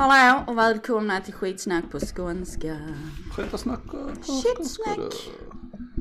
[0.00, 2.76] Hallå och välkomna till skitsnack på skånska.
[3.36, 3.80] Skitsnack
[4.22, 5.14] Skitsnack.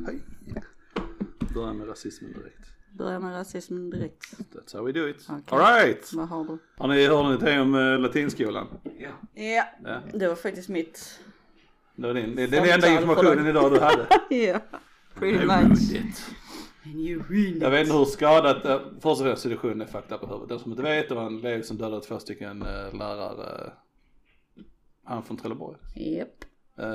[0.05, 0.19] Hej.
[1.53, 2.69] Börja med rasismen direkt.
[2.97, 4.23] Börjar med rasismen direkt.
[4.53, 5.27] That's how we do it.
[5.29, 5.43] Okej.
[5.49, 6.13] Alright.
[6.13, 6.57] Vad har du?
[6.77, 8.67] Har ni hört någonting om uh, latinskolan?
[8.99, 9.09] Ja.
[9.33, 10.01] Ja, Ja.
[10.13, 11.19] det var faktiskt mitt.
[11.95, 14.07] Det var din, det, är den enda informationen idag du hade.
[14.29, 14.59] Ja,
[15.15, 16.01] pretty I much.
[17.61, 20.49] Jag vet inte hur skadat, uh, först och främst situationen är fucked up i huvudet.
[20.49, 23.71] Den som inte vet, det var en elev som dödade två stycken uh, lärare.
[25.09, 25.77] Uh, han från Trelleborg.
[25.95, 26.45] Japp.
[26.79, 26.85] Uh,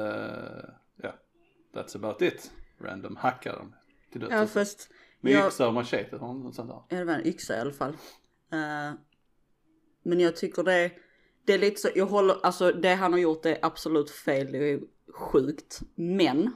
[1.03, 1.15] ja,
[1.75, 2.53] that's about it.
[2.79, 3.75] Random hackar dem
[4.13, 4.33] till döds.
[4.33, 4.91] Ja fast,
[5.21, 6.83] Med jag, yxa och machete och något sånt där.
[6.89, 7.97] ja, det var en yxa i alla fall.
[8.53, 8.93] Eh,
[10.03, 10.91] men jag tycker det,
[11.45, 14.59] det är lite så, jag håller, alltså det han har gjort är absolut fel, det
[14.59, 14.81] är
[15.12, 15.81] sjukt.
[15.95, 16.55] Men,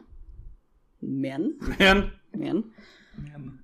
[0.98, 2.75] men, Men, men.
[3.17, 3.62] Men.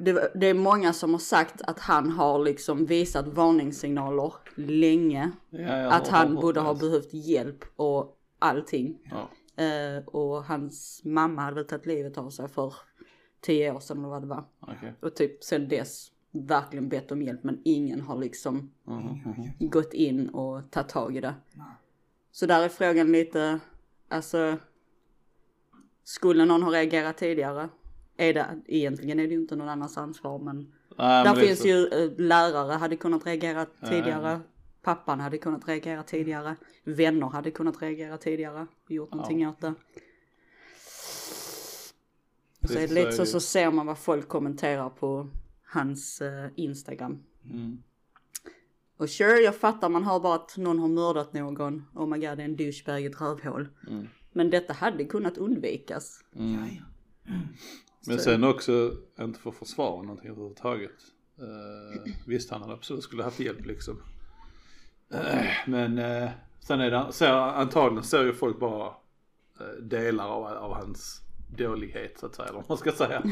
[0.00, 5.30] Det, det är många som har sagt att han har liksom visat varningssignaler länge.
[5.50, 8.98] ja, Att han borde ha behövt hjälp och allting.
[9.10, 9.30] Ja.
[9.64, 12.74] Eh, och hans mamma hade väl tagit livet av sig för
[13.40, 14.44] tio år sedan eller vad det var.
[14.60, 14.94] Okej.
[15.00, 19.50] Och typ sen dess verkligen bett om hjälp men ingen har liksom mhm.
[19.58, 21.34] gått in och tagit tag i det.
[22.32, 23.60] Så där är frågan lite,
[24.08, 24.56] alltså
[26.04, 27.68] skulle någon ha reagerat tidigare?
[28.20, 30.56] Är det, egentligen är det ju inte någon annans ansvar men
[30.98, 31.68] Nej, där men finns så.
[31.68, 34.40] ju eh, lärare hade kunnat reagera Ja, tidigare.
[34.82, 36.56] Pappan hade kunnat reagera tidigare.
[36.84, 38.66] Vänner hade kunnat reagera tidigare.
[38.84, 39.74] och Gjort någonting åt det.
[42.62, 45.28] Och så är det Precis, lite så så ser man vad folk kommenterar på
[45.64, 47.22] hans eh, Instagram.
[47.44, 47.82] Mm.
[48.96, 51.84] Och sure, jag fattar man hör bara att någon har mördat någon.
[51.94, 53.68] Oh my god, det är en douchebag i ett rövhål.
[53.88, 54.06] Mm.
[54.32, 56.24] Men detta hade kunnat undvikas.
[56.36, 56.54] Mm.
[56.54, 56.82] Ja, ja.
[58.06, 60.90] Men Så- sen också, inte för att försvara någonting överhuvudtaget.
[61.40, 64.02] Uh, visst han hade absolut skulle haft hjälp liksom.
[65.10, 68.86] Eh, men uh, sen är det, ser, antagligen ser ju folk bara
[69.60, 71.20] eh, delar av, av hans
[71.58, 73.22] dålighet så att säga, eller vad man ska säga.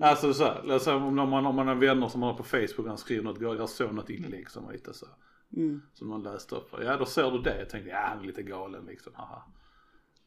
[0.00, 2.78] Alltså så här, alltså, om, man, om man har vänner som man har på Facebook
[2.78, 5.06] och han skriver något galet, jag såg något inlägg som var lite så.
[5.56, 5.82] Mm.
[5.94, 6.74] Som man läste upp.
[6.84, 9.42] Ja då ser du det, jag tänkte ja han är lite galen liksom, haha.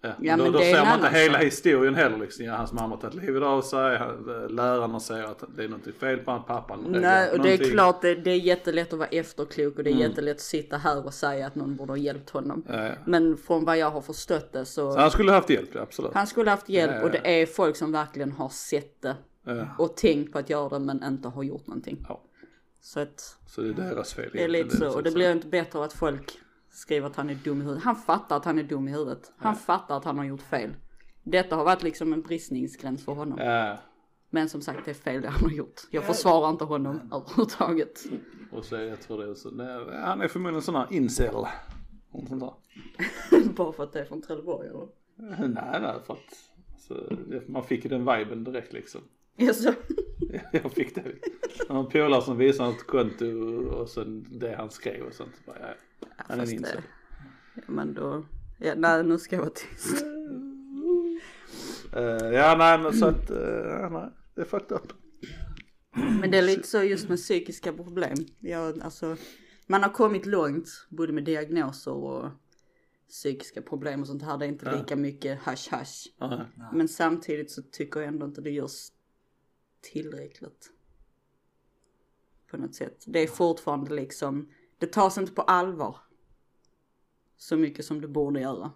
[0.06, 1.44] Ja, Ja, då, men då ser man inte hela sak.
[1.44, 2.46] historien heller liksom.
[2.46, 5.96] Ja, hans mamma har tagit livet av sig, eh, lärarna säger att det är något
[6.00, 6.78] fel på hans pappa.
[6.88, 9.96] Nej, och det är klart det, det är jättelätt att vara efterklok och det är
[9.96, 10.10] Mm.
[10.10, 12.64] jättelätt att sitta här och säga att någon borde ha hjälpt honom.
[12.70, 12.92] Ja, ja.
[13.06, 16.12] Men från vad jag har förstått det så, Så han skulle haft hjälp, absolut.
[16.14, 19.16] han skulle haft hjälp och det är folk som verkligen har sett det
[19.78, 22.06] och tänkt på att göra det men inte har gjort någonting.
[22.82, 24.30] Så att Så det är deras fel.
[24.34, 26.32] det är lite så och det blir inte bättre av att folk
[26.76, 27.84] skriver att han är dum i huvudet.
[27.84, 29.32] Han fattar att han är dum i huvudet.
[29.38, 30.74] Han fattar att han har gjort fel.
[31.24, 33.40] Detta har varit liksom en bristningsgräns för honom.
[33.40, 33.78] Ja,
[34.30, 35.82] Men som sagt det är fel det han har gjort.
[35.92, 38.04] Jag försvarar inte honom överhuvudtaget.
[38.52, 39.52] och så jag tror det är så.
[39.52, 41.34] Nej, han är förmodligen en sån här incel.
[42.14, 42.54] Något sånt där.
[43.54, 44.88] Bara för att det är från Trelleborg eller?
[45.48, 46.20] Nej, nej, för att
[46.74, 49.02] alltså, man fick ju den viben direkt liksom.
[49.38, 49.74] Jaså?
[50.52, 51.04] Jag fick det.
[51.70, 53.26] Var en polare som visade ett konto
[53.70, 55.46] och sen det han skrev och sånt.
[55.46, 55.68] Bara, ja,
[56.18, 56.66] han är en
[57.56, 58.26] ja, men då,
[58.60, 60.06] ja, nej nu ska jag vara tyst.
[61.94, 64.94] Eh, ja, nej men så att, uh, nej, det är fucked up.
[66.22, 68.16] Men det är lite så just med psykiska problem.
[68.40, 69.18] Jag, alltså,
[69.68, 72.30] man har kommit långt både med diagnoser och
[73.10, 74.38] psykiska problem och sånt här.
[74.38, 76.08] Det är inte lika mycket hash hash.
[76.18, 78.92] Ja, Men samtidigt så tycker jag ändå inte det görs
[79.82, 80.72] tillräckligt.
[82.52, 83.04] På något sätt.
[83.08, 85.98] Det är fortfarande liksom, det tas inte på allvar.
[87.38, 88.72] Så mycket som det borde göra.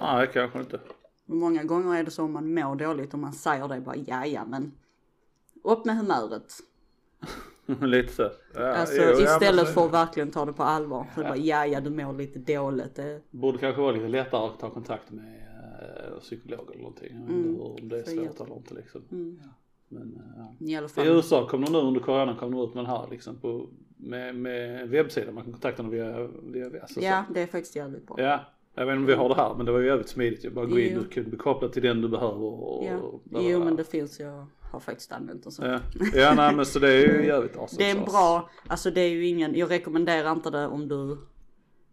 [0.00, 0.80] Nej, kanske inte.
[1.26, 4.26] Många gånger är det så om man mår dåligt och man säger det bara ja
[4.26, 4.72] ja men
[5.64, 6.52] upp med humöret.
[7.80, 8.30] Lite så.
[8.54, 11.06] Ja, Alltså jo, ja, men istället för att verkligen ta det på allvar.
[11.14, 12.94] Så det bara ja ja du mår lite dåligt.
[12.94, 15.42] Det, Borde kanske vara lite lättare att ta kontakt med
[16.12, 17.08] uh, psykolog eller någonting.
[17.12, 19.02] Jag Mm, hur- om det är för svårt eller inte liksom.
[19.10, 19.40] mm,
[19.88, 20.20] Men uh,
[20.60, 20.66] ja.
[20.66, 21.06] I alla I fall.
[21.06, 24.34] USA kom de nu under corona kom de ut med den här liksom på, med,
[24.34, 25.32] med en webbsida.
[25.32, 28.16] Man kan kontakta dem via, via VS och Ja det är faktiskt jävligt bra.
[28.18, 28.40] Ja.
[28.74, 30.50] Jag vet inte om vi har det här men det var ju jävligt smidigt ju.
[30.50, 32.84] Bara gå in, du kan bli kopplad till den du behöver och...
[32.84, 32.96] Ja.
[32.96, 35.64] och Jo men det finns jag har faktiskt använt det så.
[35.64, 35.80] Ja,
[36.14, 37.84] ja nej men så det är ju jävligt awesome.
[37.84, 41.18] Det är en bra, alltså det är ju ingen, jag rekommenderar inte det om du,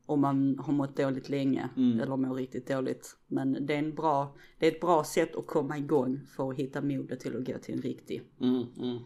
[0.06, 2.00] om man har mått dåligt länge Mm.
[2.00, 3.18] eller mår riktigt dåligt.
[3.28, 6.58] Men det är en bra, det är ett bra sätt att komma igång för att
[6.58, 8.24] hitta modet till att gå till en riktig.
[8.42, 8.98] Mm, mm.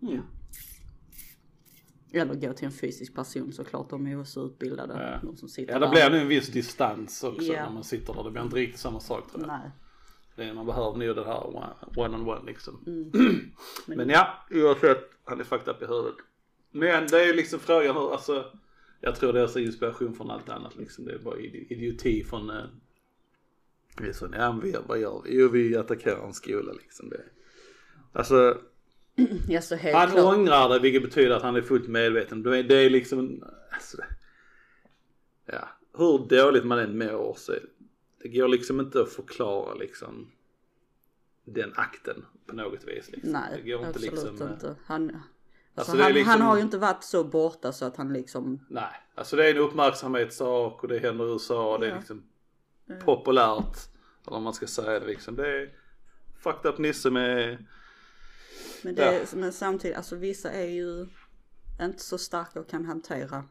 [0.00, 0.20] Ja.
[2.20, 4.94] Eller gå till en fysisk person såklart, de är ju också utbildade.
[5.22, 5.28] Ja.
[5.28, 7.64] De som sitter Ja det blir nog en viss distans också Ja.
[7.64, 8.22] när man sitter där.
[8.24, 9.48] Det blir inte riktigt samma sak tror jag.
[9.48, 9.70] Nej.
[10.36, 11.46] Det man behöver nog det här
[11.96, 12.84] one on one liksom.
[12.86, 13.10] Mm.
[13.86, 16.14] Men ja, oavsett, han är fucked up i huvudet.
[16.70, 18.44] Men det är ju liksom frågan hur, alltså
[19.00, 21.04] Jag tror det är så inspiration från allt annat liksom.
[21.04, 22.64] Det är bara idi- idioti från eh,
[24.00, 25.38] vi är så, ja men vi, vad gör vi?
[25.38, 27.08] Jo vi attackerar en skola liksom.
[27.08, 27.20] Det.
[28.12, 28.58] Alltså
[29.48, 30.34] Ja så helt han klart.
[30.36, 32.42] ångrar det vilket betyder att han är fullt medveten.
[32.42, 33.96] Det är, det är liksom, alltså,
[35.46, 35.68] ja,
[35.98, 37.52] hur dåligt man än mår så
[38.22, 40.30] det går liksom inte att förklara liksom
[41.44, 43.10] den akten på något vis.
[43.10, 43.32] Liksom.
[43.32, 44.74] det Nej, går inte absolut liksom, eh, inte.
[44.86, 45.20] Han, alltså,
[45.76, 48.12] Alltså, det är han, liksom- han har ju inte varit så borta så att han
[48.12, 48.84] liksom, Nej,
[49.14, 51.96] alltså det är en uppmärksamhetssak och det händer i USA och det är Ja.
[51.96, 52.22] liksom
[53.04, 53.76] populärt.
[54.26, 55.36] Eller vad man ska säga det liksom.
[55.36, 55.70] Det är
[56.38, 57.64] fucked up nisse med,
[58.84, 61.06] men, det, men samtidigt, alltså vissa är ju
[61.80, 63.44] inte så starka och kan hantera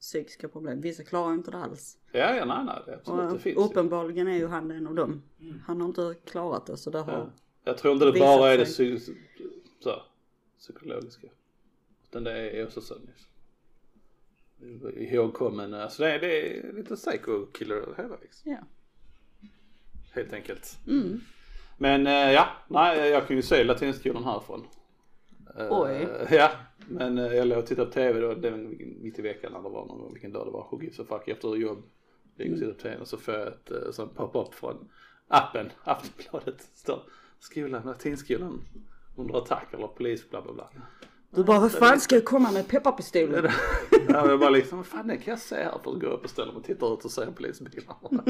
[0.00, 0.80] psykiska problem.
[0.80, 1.98] Vissa klarar inte det alls.
[2.12, 3.60] ja ja nej nej det är absolut det Och finns ju.
[3.62, 5.22] uppenbarligen är ju han en av dem.
[5.66, 7.30] Han har inte klarat det så det har, Ja.
[7.64, 9.14] Jag tror inte det bara är det psy-
[9.80, 10.02] så,
[10.58, 11.26] psykologiska.
[12.04, 12.94] Utan det är också så.
[14.96, 18.52] Ihågkommen, alltså det är, det är lite psycho killer över hela liksom.
[18.52, 18.58] ja.
[20.12, 20.78] Helt enkelt.
[20.86, 21.20] Mm.
[21.76, 24.66] Men eh, ja, nej jag kan ju se latinskolan härifrån.
[25.58, 26.08] Eh, Oj.
[26.30, 26.50] Ja,
[26.88, 28.58] men eh, jag låg och tittade på tv då, det var
[29.02, 30.68] mitt i veckan eller var någon gång, vilken dag det var.
[30.70, 31.82] Who gives a fuck efter jobb.
[32.38, 34.88] Ligger och tittar på tv och så får jag ett sånt pop-up från
[35.28, 36.68] appen, Aftonbladet.
[36.74, 37.02] Står
[37.38, 38.60] skolan, latinskolan
[39.16, 40.68] under attack eller polis bla bla bla.
[41.30, 43.48] Du bara, vad fan ska jag komma med pepparpistolen?
[44.08, 46.24] Ja, jag bara liksom, vad fan det kan jag se här för att gå upp
[46.24, 48.22] och ställa mig och titta ut och se polisbilarna.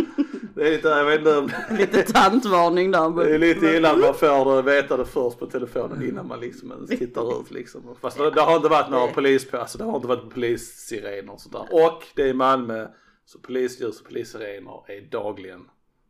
[0.57, 3.11] Det är lite, jag vet inte om Lite tantvarning där.
[3.11, 6.41] Det är Men, lite illa att man får veta det först på telefonen innan man
[6.41, 7.97] liksom ens tittar ut liksom.
[8.01, 11.33] Fast det, det har inte varit några polis på, alltså det har inte varit polissirener
[11.33, 11.67] och sådär.
[11.71, 12.89] Och det är Malmö,
[13.25, 15.61] så polisljus och polissirener är dagligen.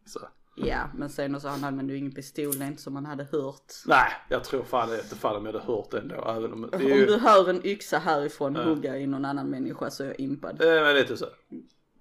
[0.07, 0.21] Så.
[0.57, 3.25] ja, men sen så han använde ju ingen pistol, det är inte som man hade
[3.25, 3.73] hört.
[3.87, 6.15] Nej, jag tror fan det inte fall om jag hade hört det ändå.
[6.29, 9.51] Även om det är Om ju, du hör en yxa härifrån hugga i någon annan
[9.51, 10.57] människa så är jag impad.
[10.59, 11.27] det är lite så.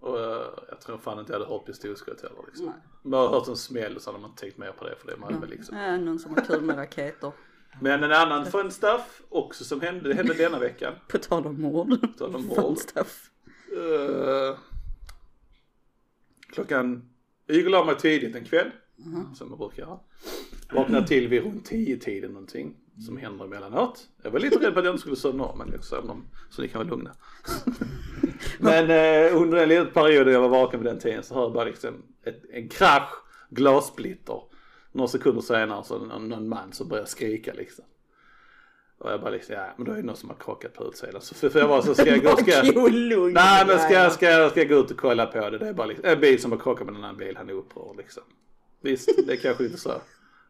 [0.05, 2.65] Och eh, jag tror fan inte jag hade hört pistolskott heller liksom.
[2.65, 2.75] Nej.
[3.03, 5.45] Bara hört en smäll så hade man tänkt mer på det för det är Malmö
[5.45, 5.77] liksom.
[5.77, 7.31] Ja, någon som har kul med raketer.
[7.81, 10.93] Men en annan fun stuff också som hände, det hände denna veckan.
[11.07, 12.17] På tal om mord.
[12.17, 12.77] tal om Fun mord.
[12.77, 13.31] stuff.
[13.71, 14.57] Eh,
[16.53, 17.09] klockan,
[17.45, 18.71] jag gick och la mig tidigt en kväll.
[19.35, 19.99] Som jag brukar göra.
[20.71, 22.75] Vaknade till vid runt 10 tiden någonting.
[22.99, 24.07] Som händer emellanåt.
[24.23, 26.25] Jag var lite rädd på att jag inte skulle somna om men jag sov om.
[26.49, 27.11] Så ni kan vara lugna.
[28.59, 31.53] men eh, under den lilla perioden jag var vaken vid den tiden så hör jag
[31.53, 33.09] bara liksom ett, en krasch,
[33.49, 34.41] glassplitter.
[34.91, 37.85] Några sekunder senare så någon, någon man som börjar skrika liksom.
[38.97, 41.21] Och jag bara liksom, ja men då är det någon som har krockat på utsidan.
[41.21, 42.75] Så för, för jag var så ska jag gå, ska jag.
[43.33, 45.57] Nej men ska Ja, jag, ska, jag, ska jag gå ut och kolla på det?
[45.57, 47.53] Det är bara liksom, en bil som har krockat med en annan bil, han är
[47.53, 48.23] upprörd liksom.
[48.81, 49.91] Visst, det är kanske inte så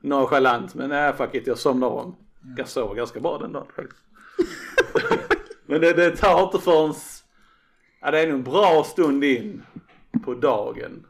[0.01, 2.15] nonchalant men nej fuck it, jag somnar om.
[2.57, 4.01] Jag sover ganska bra den dagen faktiskt.
[5.65, 6.93] men det, det tar inte förrän,
[8.01, 9.63] ja det är nog en bra stund in
[10.23, 11.05] på dagen.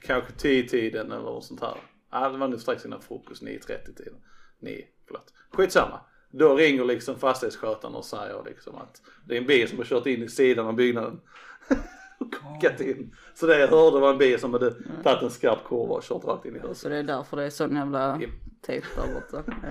[0.00, 1.76] Kanske 10-tiden eller något sånt här.
[2.10, 4.14] Ja det var nog strax innan frukost, 9.30 tiden.
[4.60, 5.32] 9, förlåt.
[5.52, 6.00] Skitsamma.
[6.30, 10.06] Då ringer liksom fastighetsskötaren och säger liksom att det är en bil som har kört
[10.06, 11.20] in i sidan av byggnaden.
[12.18, 13.14] och kockat in.
[13.34, 16.24] Så det jag hörde var en bil som hade tagit en skarp kurva och kört
[16.24, 16.76] rakt in i huset.
[16.76, 18.30] Så det är därför det är sån jävla Japp.
[18.66, 19.42] tejp där borta.
[19.46, 19.68] Ja.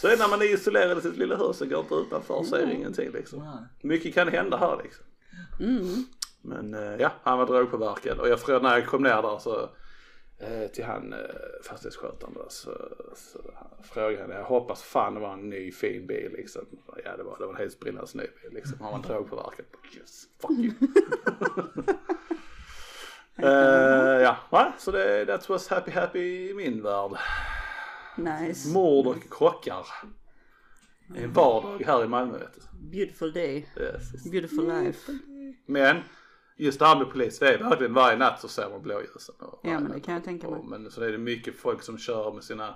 [0.00, 3.10] Så när man är isolerad i sitt lilla hus och går inte utanför ser ingenting
[3.10, 3.66] liksom.
[3.82, 5.04] Mycket kan hända här liksom.
[5.60, 6.04] Mm.
[6.42, 9.70] Men eh, ja, han var drogpåverkad och jag frågade när jag kom ner där så
[10.40, 11.18] eh, till han eh,
[11.64, 12.70] fastighetsskötaren då så,
[13.14, 13.38] så
[13.82, 16.62] frågade han, jag hoppas fan det var en ny fin bil liksom.
[17.04, 18.80] Ja det var, det var en helt sprillans ny bil liksom.
[18.80, 19.66] Han var drogpåverkad.
[19.96, 20.72] Yes, fuck you.
[23.42, 27.10] Eh, ja, så det, that was happy happy i min värld.
[28.18, 28.68] Nice.
[28.68, 29.86] Mord och krockar.
[31.08, 32.88] Det är en vardag här i Malmö vet du.
[32.90, 33.68] Beautiful day.
[33.80, 34.30] Yes.
[34.30, 35.18] Beautiful life.
[35.66, 35.96] Men
[36.56, 39.34] just det här med polis, det är verkligen varje natt så ser man blåljusen.
[39.38, 40.58] och Ja men det kan jag tänka mig.
[40.58, 42.74] Och, men så är det mycket folk som kör med sina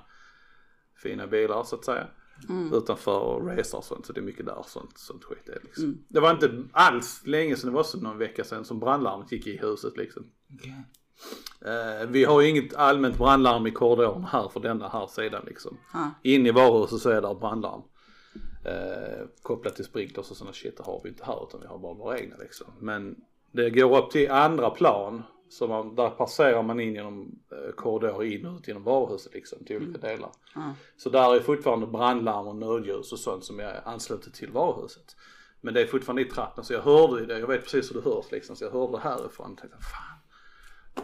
[1.02, 2.06] fina bilar så att säga.
[2.49, 2.72] Mm.
[2.75, 5.84] Utanför och racer och sånt så det är mycket där sånt, sånt skit är liksom.
[5.84, 6.04] Mm.
[6.08, 9.46] Det var inte alls länge sedan, det var så någon vecka sedan som brandlarmet gick
[9.46, 10.30] i huset liksom.
[11.64, 15.79] Eh, vi har ju inget allmänt brandlarm i korridoren här för denna här sidan liksom.
[15.93, 16.11] Ja.
[16.23, 17.83] In i varuhuset så är det brandlarm.
[18.64, 21.79] Eh, kopplat till sprinklers och sådana shit det har vi inte här utan vi har
[21.79, 22.67] bara våra egna liksom.
[22.81, 23.17] Men
[23.52, 25.23] det går upp till andra plan.
[25.49, 29.64] Så man, där passerar man in genom eh, korridorer in och ut genom varuhuset liksom
[29.64, 30.31] till olika delar.
[30.55, 30.75] Ja.
[30.97, 35.17] Så där är fortfarande brandlarm och nödljus och sånt som är anslutet till varuhuset.
[35.61, 38.00] Men det är fortfarande i trappen så jag hörde ju det, jag vet precis hur
[38.00, 38.57] det hörs liksom.
[38.57, 40.12] Så jag hörde det härifrån och tänkte fan,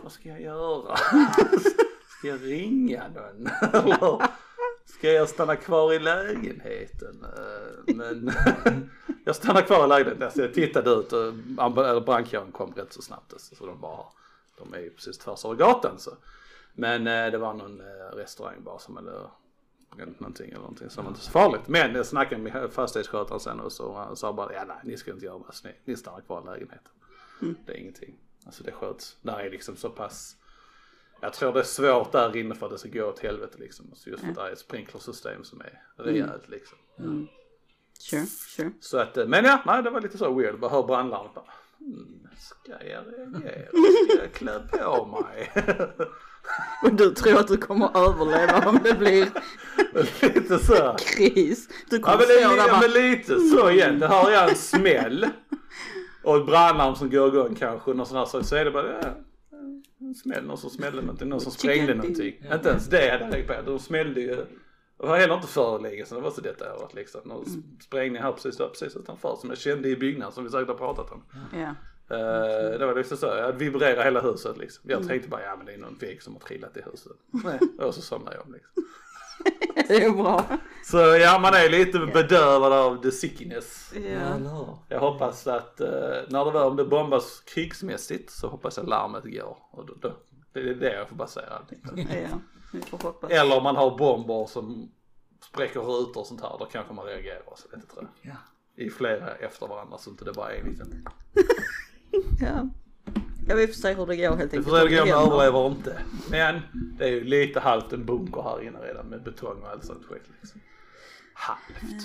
[0.03, 0.97] vad ska jag göra?
[2.19, 3.47] ska jag ringa någon?
[3.73, 4.23] Eller
[4.85, 7.27] ska jag stanna kvar i lägenheten?
[7.87, 8.33] Men
[9.29, 11.35] Jag stannade kvar i lägenheten, så jag tittade ut och
[12.03, 13.33] brandkåren kom rätt så snabbt.
[13.33, 14.05] alltså, Så de bara,
[14.59, 16.11] de är ju precis tvärs över gatan så.
[16.75, 19.13] Men eh, det var någon eh, restaurang bara som hade
[19.97, 21.69] bränt någonting eller någonting som var inte så farligt.
[21.69, 25.25] Men jag snackade med fastighetsskötaren sen och så sa bara, ja nej ni ska inte
[25.25, 26.93] göra vad ni, ni stannar kvar i lägenheten.
[27.67, 28.15] Det är ingenting.
[28.49, 29.17] Alltså det sköts.
[29.23, 30.37] Där är liksom så pass
[31.21, 33.87] jag tror det är svårt där inne för att det ska gå åt helvete liksom.
[33.91, 36.79] Alltså just för att det är ett sprinklersystem som är rejält liksom.
[37.99, 38.71] Sure, sure.
[38.81, 40.59] Så att, eh, men ja, nej det var lite så weird.
[40.59, 41.45] Bara hör brandlarmet bara.
[41.79, 43.69] Hmm, ska jag reagera?
[44.11, 45.53] Ska jag klä på mig?
[46.85, 49.29] Och du tror att du kommer överleva om det blir
[50.35, 50.97] lite så.
[50.99, 51.69] kris.
[51.91, 53.99] Du Ja kommer men, det stå är, där ja, bara, men lite så igen.
[53.99, 55.27] Det hör jag en smäll.
[56.25, 57.95] Och ett brandlarm som går igång kanske.
[57.95, 58.45] Någon sån här sak.
[58.45, 59.09] Så är det bara ja,
[60.01, 60.45] en smäll.
[60.45, 61.29] Någon som smällde någonting.
[61.29, 62.35] Någon som sprängde någonting.
[62.53, 63.55] Inte ens det hade jag tänkt på.
[63.71, 64.35] De smällde ju.
[65.01, 66.19] Det var heller inte för länge sedan.
[66.19, 67.21] Det var så detta året liksom.
[67.25, 67.45] Någon
[67.81, 69.37] sprängning här precis, där, precis utanför.
[69.37, 71.23] Som jag kände i byggnaden som vi säkert har pratat om.
[71.53, 71.75] ja.
[72.11, 74.91] Eh, det var liksom så, jag vibrerade hela huset liksom.
[74.91, 77.13] Jag tänkte bara, ja men det är någon vägg som har trillat i huset.
[77.79, 78.73] Och så somnade jag om liksom.
[79.89, 80.45] Det är bra.
[80.85, 83.93] Så ja, man är lite bedövad av the sickiness.
[83.95, 84.85] Ja.
[84.89, 85.89] Jag hoppas att eh,
[86.29, 89.57] när det var, om det bombas krigsmässigt så hoppas jag larmet går.
[89.71, 90.13] Och då, då,
[90.53, 91.99] det är det jag får basera allting på.
[91.99, 92.39] Ja,
[92.73, 93.31] vi får hoppas.
[93.31, 94.91] Eller om man har bomber som
[95.45, 98.33] spräcker rutor och sånt här, då kanske man reagerar så lite tror jag.
[98.33, 98.37] Ja.
[98.85, 101.09] I flera efter varandra så inte det bara är en liten.
[102.41, 102.69] Ja.
[103.49, 104.65] Ja, vi får se hur det går helt Vi enkelt.
[104.69, 106.03] får se om det går om jag överlever inte.
[106.31, 109.85] Men det är ju lite halvt en bunker här inne redan med betong och allt
[109.85, 110.61] sånt skit liksom.
[111.35, 112.05] Halvt.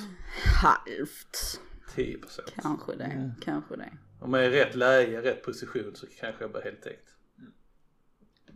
[0.61, 1.61] Halvt.
[1.95, 2.53] 10 procent.
[2.61, 3.89] Kanske det, kanske det.
[4.19, 7.09] Om jag är i rätt läge, rätt position så kanske jag blir helt täckt.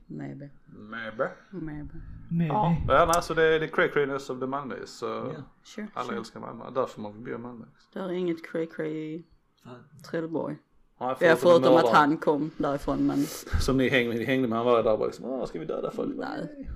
[0.10, 1.30] Maybe, Maybe.
[1.52, 1.96] maybe.
[2.30, 2.54] Maybe.
[2.54, 5.44] Ja, ja nej, så det är det cray crayness of the Malmö så Ja.
[5.64, 6.18] Sure, alla sure.
[6.18, 6.72] älskar Malmö.
[6.76, 7.66] Därför man vill bo i Malmö.
[7.94, 9.26] Det är inget cray cray i
[9.64, 9.84] Fan.
[10.98, 11.18] Trelleborg.
[11.20, 13.24] Ja, Ja, förutom att han kom därifrån men
[13.62, 15.66] Som ni hängde med, ni hängde med, han var där bara liksom, "Åh, ska vi
[15.66, 16.16] döda folk?
[16.18, 16.68] nej.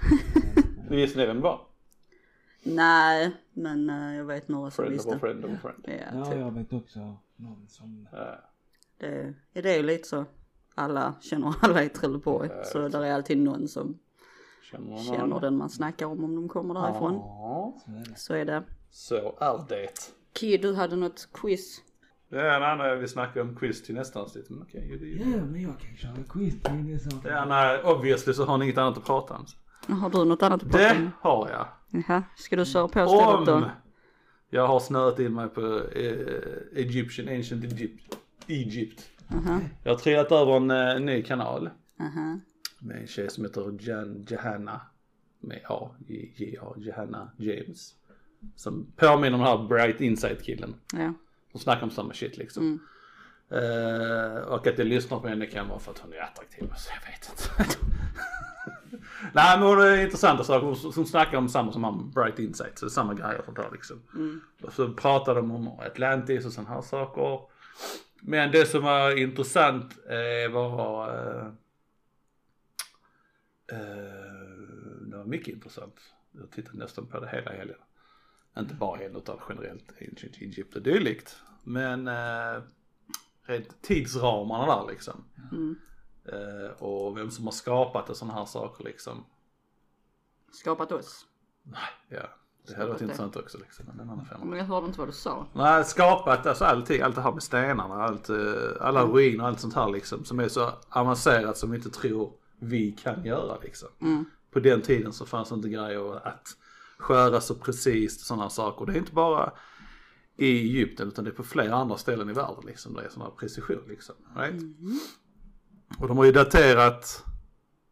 [0.90, 1.60] Ni visste ni vem det var?
[2.62, 5.18] Nej, men eh, jag vet några som Friend of a visste.
[5.20, 5.84] friend of a friend.
[6.12, 6.40] Ja, Ja, typ.
[6.40, 8.08] jag vet också någon som...
[8.12, 8.40] Ja.
[8.98, 10.24] Det, det är ju lite så.
[10.74, 12.50] Alla känner alla i Trelleborg.
[12.64, 13.98] Så där är alltid någon som
[14.70, 17.14] Känner någon känner den man snackar om om de kommer därifrån.
[17.14, 18.14] Ja, Så är det.
[18.16, 18.62] Så är det.
[18.90, 19.88] så är det.
[20.32, 21.82] Kid, du hade något quiz.
[22.30, 24.50] Ja, nej, nej, vi snackar om quiz till nästa avsnitt.
[24.50, 27.82] Men okej, det är ju- Ja, men jag kan köra quiz till nästa Ja, nej,
[27.82, 29.46] obviously så har ni inget annat att prata om.
[29.96, 31.10] Har du något annat att prata Det om?
[31.20, 31.66] har jag.
[32.08, 33.70] Jaha, ska du köra på istället Om då?
[34.50, 36.26] jag har snöat in mig på eh,
[36.76, 38.18] Egyptian Ancient Egypt.
[38.46, 39.10] Egypt.
[39.30, 41.70] Aha, Jag har trillat över en eh, ny kanal
[42.00, 42.38] aha.
[42.78, 44.80] med en tjej som heter Jan Johanna
[45.40, 47.94] med A, J- J-A, Johanna James.
[48.56, 50.74] Som påminner om den här Bright Insight killen.
[50.96, 51.12] Ja.
[51.58, 52.80] De snackar om samma shit liksom.
[53.50, 56.90] Eh, och att jag lyssnar på henne kan vara för att hon är attraktiv, så
[56.94, 57.78] jag vet inte.
[59.32, 62.78] Nej men hon är intressanta saker, hon, hon snackar om samma som han, Bright Insight,
[62.78, 64.02] så det är samma grejer sånt där liksom.
[64.62, 67.40] Och så pratar de om Atlantis och sådana här saker.
[68.20, 71.46] Men det som var intressant eh, var eh,
[73.78, 74.38] eh,
[75.00, 76.00] det var mycket intressant.
[76.32, 77.78] Jag tittade nästan på det hela helgen.
[78.58, 81.36] Inte bara helgen utan generellt Ancient Egypt och dylikt.
[81.68, 82.62] Men eh,
[83.42, 85.24] rent tidsramarna där liksom.
[86.24, 89.24] Eh, och vem som har skapat och sådana här saker liksom.
[90.52, 91.24] Skapat oss.
[92.08, 92.20] Ja,
[92.66, 93.04] det hade varit det.
[93.04, 93.86] intressant också liksom.
[93.86, 94.44] Men en annan femma.
[94.44, 95.46] Men jag hörde inte vad du sa.
[95.52, 98.36] Nej, skapat alltså allting, allt det här med stenarna, allt, eh,
[98.80, 100.24] alla ruiner och allt sånt här liksom.
[100.24, 103.88] Som är så avancerat som vi inte tror vi kan göra liksom.
[104.50, 106.48] På den tiden så fanns det inte grejer att
[106.98, 108.86] skära så precis sådana saker.
[108.86, 109.52] Det är inte bara
[110.38, 112.94] i Egypten utan det är på flera andra ställen i världen liksom.
[112.94, 114.14] Det är sån här precision liksom.
[114.36, 114.62] Right?
[115.98, 117.24] Och de har ju daterat,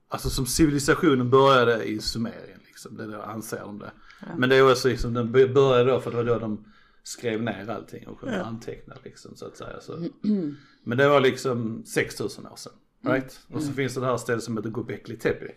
[0.08, 2.96] alltså som civilisationen började i Sumerien liksom.
[2.96, 3.90] Det är det anser de det.
[4.38, 6.64] Men det är också liksom, den började då för det var då de
[7.02, 9.80] skrev ner allting och kunde anteckna liksom så att säga.
[9.80, 9.92] Så.
[10.84, 12.72] Men det var liksom 6000 år sedan.
[13.04, 13.40] Right?
[13.52, 15.52] Och så finns det det här stället som heter Göbekli Tepe.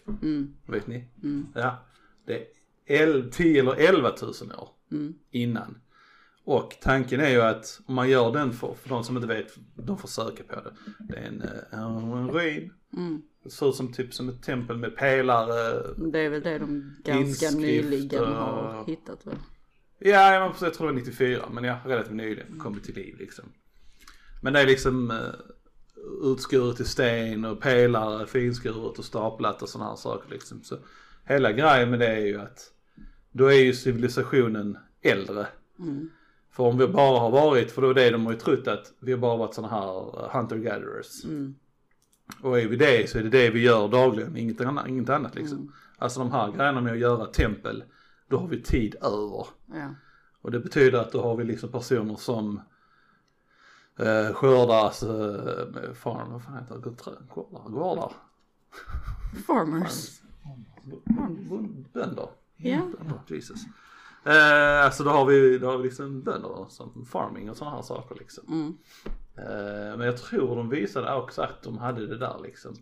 [0.68, 1.08] Vet ni?
[1.56, 1.86] Ja.
[2.26, 2.48] Det är
[3.04, 4.70] el- 10 eller 11 000 år
[5.32, 5.78] innan.
[6.50, 9.58] Och tanken är ju att om man gör den för, för de som inte vet,
[9.76, 10.74] de får söka på det.
[11.00, 12.74] Det är en, eh, en ruin.
[13.44, 15.84] Det ser ut som typ som ett tempel med pelare.
[16.12, 19.36] Det är väl det de ganska Inskrift nyligen har hittat väl.
[20.00, 23.46] Ja, jag, tror det var 94, men ja, relativt nyligen kom det till liv liksom.
[24.42, 29.90] Men det är liksom uh, utskuret i sten och pelare, finskuret och staplat och sådana
[29.90, 30.64] här saker liksom.
[30.64, 30.78] Så
[31.26, 32.72] hela grejen med det är ju att
[33.32, 35.48] då är ju civilisationen äldre.
[36.60, 38.94] För om vi bara har varit, för det var det de har ju trott att
[39.00, 41.24] vi har bara varit sådana här hunter-gatherers.
[41.26, 41.56] Mm.
[42.42, 45.36] Och är vi det så är det det vi gör dagligen, inget annat, inget annat
[45.36, 45.58] liksom.
[45.58, 45.72] Mm.
[45.98, 47.84] Alltså de här grejerna med att göra tempel,
[48.28, 49.48] då har vi tid över.
[49.74, 49.96] Ja.
[50.42, 52.62] Och det betyder att då har vi liksom personer som
[54.00, 58.12] eh, skördar, eh, farm, vad fan heter det, Gårdar- gårdar,
[59.48, 60.22] Farmers.
[61.94, 62.30] bönder.
[62.58, 62.82] Ja.
[62.98, 63.60] Bönder, Jesus.
[64.26, 67.84] Eh, alltså då har vi, då har vi liksom bönder som farming och sådana här
[67.84, 68.44] saker liksom.
[68.48, 68.78] Mm.
[69.38, 72.76] Eh, men jag tror de visade också att de hade det där liksom.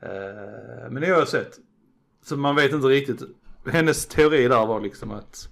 [0.00, 1.58] Eh, men oavsett.
[2.22, 3.22] Så man vet inte riktigt.
[3.66, 5.48] Hennes teori där var liksom att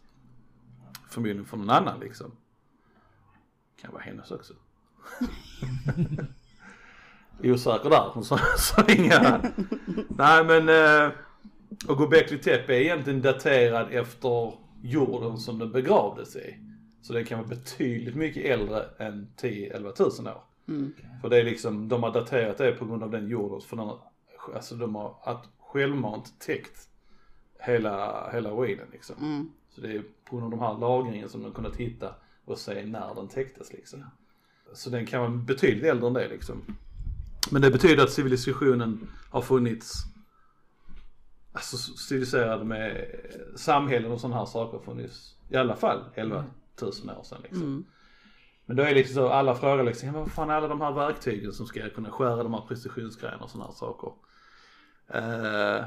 [1.11, 2.37] förmodligen för någon annan liksom.
[3.81, 4.55] Kan vara hennes också.
[7.43, 9.43] Osäker där, hon sa, sa inga.
[10.09, 11.13] Nej men eh,
[11.89, 16.57] och Göbekli Tepe är egentligen daterad efter jorden som den begravdes i.
[17.03, 20.43] Så den kan vara betydligt mycket äldre än 10-11 tusen år.
[20.69, 20.93] Mm.
[21.21, 23.89] För det är liksom, de har daterat det på grund av den jorden, för den,
[24.55, 26.89] alltså de har att självmant täckt
[27.59, 29.17] hela, hela ruinen liksom.
[29.21, 29.51] Mm.
[29.71, 32.87] Så det är på grund av de här lagringen som de kunnat hitta och se
[32.87, 34.05] när den täcktes liksom.
[34.73, 36.77] Så den kan vara betydligt äldre än det liksom.
[37.51, 40.05] Men det betyder att civilisationen har funnits,
[41.53, 43.07] alltså civiliserad med
[43.57, 46.45] samhällen och sådana här saker funnits i alla fall 11
[46.81, 47.63] 000 år sedan liksom.
[47.63, 47.85] Mm.
[48.67, 50.93] Men då är liksom så, alla frågar liksom, ja, vad fan är alla de här
[50.93, 54.13] verktygen som ska kunna skära de här precisionsgrejerna och sådana här saker.
[55.09, 55.85] Eh,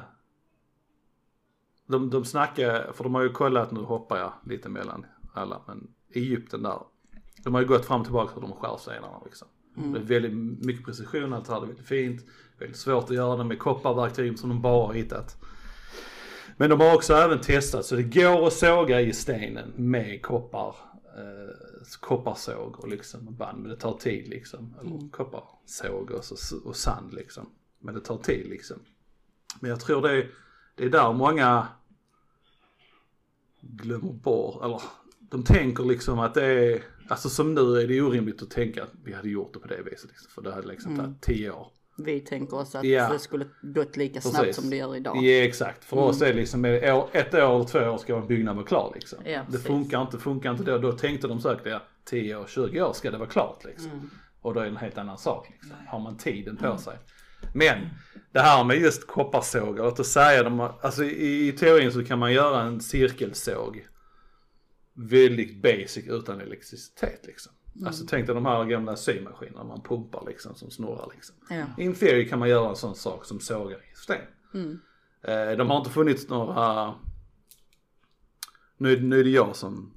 [1.87, 5.87] de, de snackar, för de har ju kollat, nu hoppar jag lite mellan alla, men
[6.13, 6.79] Egypten där.
[7.43, 9.47] De har ju gått fram och tillbaka till de skärstenarna liksom.
[9.75, 12.25] Det är väldigt mycket precision, allt det här är väldigt fint.
[12.59, 15.37] Väldigt svårt att göra det med kopparverktyg som de bara har hittat.
[16.57, 20.75] Men de har också även testat så det går att såga i stenen med koppar,
[21.17, 21.55] eh,
[21.99, 23.61] kopparsåg och liksom band.
[23.61, 24.75] Men det tar tid liksom.
[24.81, 27.49] Eller kopparsåg och, så, och sand liksom.
[27.79, 28.77] Men det tar tid liksom.
[29.59, 30.29] Men jag tror det är,
[30.75, 31.67] det är där många
[33.61, 34.81] glömmer bort, eller
[35.19, 38.91] de tänker liksom att det är, alltså som nu är det orimligt att tänka att
[39.03, 40.31] vi hade gjort det på det viset liksom.
[40.31, 41.71] För det hade liksom tagit tio år.
[41.97, 43.09] Vi tänker oss att Ja.
[43.13, 44.55] det skulle gått lika snabbt Precis.
[44.61, 45.17] som det gör idag.
[45.23, 48.17] Ja exakt, för oss är det liksom med år- ett år eller två år ska
[48.17, 49.19] en byggnad vara klar liksom.
[49.25, 52.81] Ja, det funkar inte, funkar inte då, då tänkte de säkert ja, 10 år, 20
[52.81, 54.11] år ska det vara klart liksom.
[54.41, 55.71] Och då är det en helt annan sak liksom.
[55.87, 56.97] Har man tiden på sig.
[57.53, 57.77] Men
[58.33, 62.19] det här med just kopparsågar, låt oss säga de alltså i, i teorin så kan
[62.19, 63.87] man göra en cirkelsåg
[64.93, 67.53] väldigt basic utan elektricitet liksom.
[67.85, 71.35] Alltså tänk dig de här gamla symaskinerna man pumpar liksom som snurrar liksom.
[71.49, 71.65] Ja.
[71.77, 74.21] In theory kan man göra en sån sak som sågar i sten.
[74.53, 74.79] Mm.
[75.21, 76.93] Eh, de har inte funnits några,
[78.77, 79.91] nu, är- nu är det jag som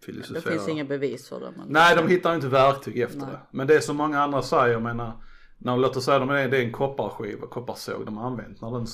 [0.00, 0.52] Det filosoferar.
[0.52, 1.52] finns inga bevis för det.
[1.66, 3.28] Nej, de hittar inte verktyg efter Nej.
[3.30, 3.40] det.
[3.50, 5.22] Men det är som många andra säger, jag menar,
[5.58, 8.60] när låt oss säga de är, det är en kopparskiva, kopparsåg de har använt.
[8.60, 8.86] När den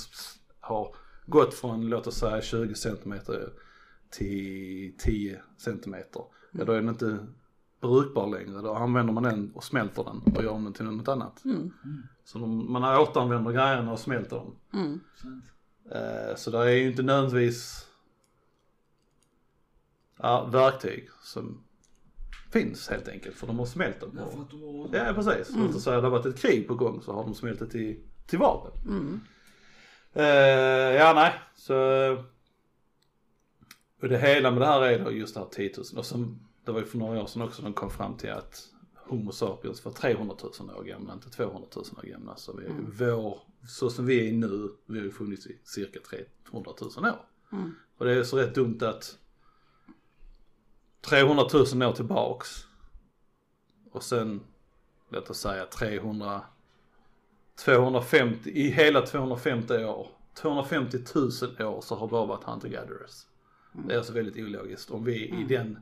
[0.60, 0.94] har
[1.26, 3.52] gått från, låt oss säga 20 centimeter
[4.10, 6.22] till 10 centimeter.
[6.52, 7.26] Ja, då är den inte
[7.80, 8.62] brukbar längre.
[8.62, 11.44] Då använder man den och smälter den och gör om den till något annat.
[11.44, 11.72] Mm.
[12.24, 14.56] Så de, man återanvänder grejerna och smälter dem.
[14.72, 15.00] Mm.
[15.90, 17.88] Eh, Så det är ju inte nödvändigtvis
[20.16, 21.62] ja, verktyg som
[22.52, 24.10] finns helt enkelt för de har smält dem.
[24.12, 25.06] De har...
[25.06, 25.66] Ja precis, mm.
[25.66, 27.66] låt oss säga det har varit ett krig på gång så har de smält det
[27.66, 28.72] till, till vapen.
[28.86, 29.20] Mm.
[30.12, 31.74] Eh, ja nej, så
[34.02, 36.45] och det hela med det här är då just det här 10 000 och som
[36.66, 39.84] det var ju för några år sedan också de kom fram till att Homo sapiens
[39.84, 42.36] var 300 000 år gamla, inte 200 000 år gamla.
[42.36, 42.64] Så vi,
[42.98, 47.26] vår, så som vi är nu, vi har ju funnits i cirka 300 000 år.
[47.52, 47.74] Mm.
[47.96, 49.18] Och det är så rätt dumt att
[51.00, 52.66] 300 000 år tillbaks
[53.92, 54.40] och sen,
[55.08, 56.42] låt oss säga 300,
[57.64, 61.24] 250, i hela 250 år, 250 000
[61.68, 63.26] år så har bara varit hunter-gatherers.
[63.72, 65.78] Det är alltså väldigt ologiskt om vi i den,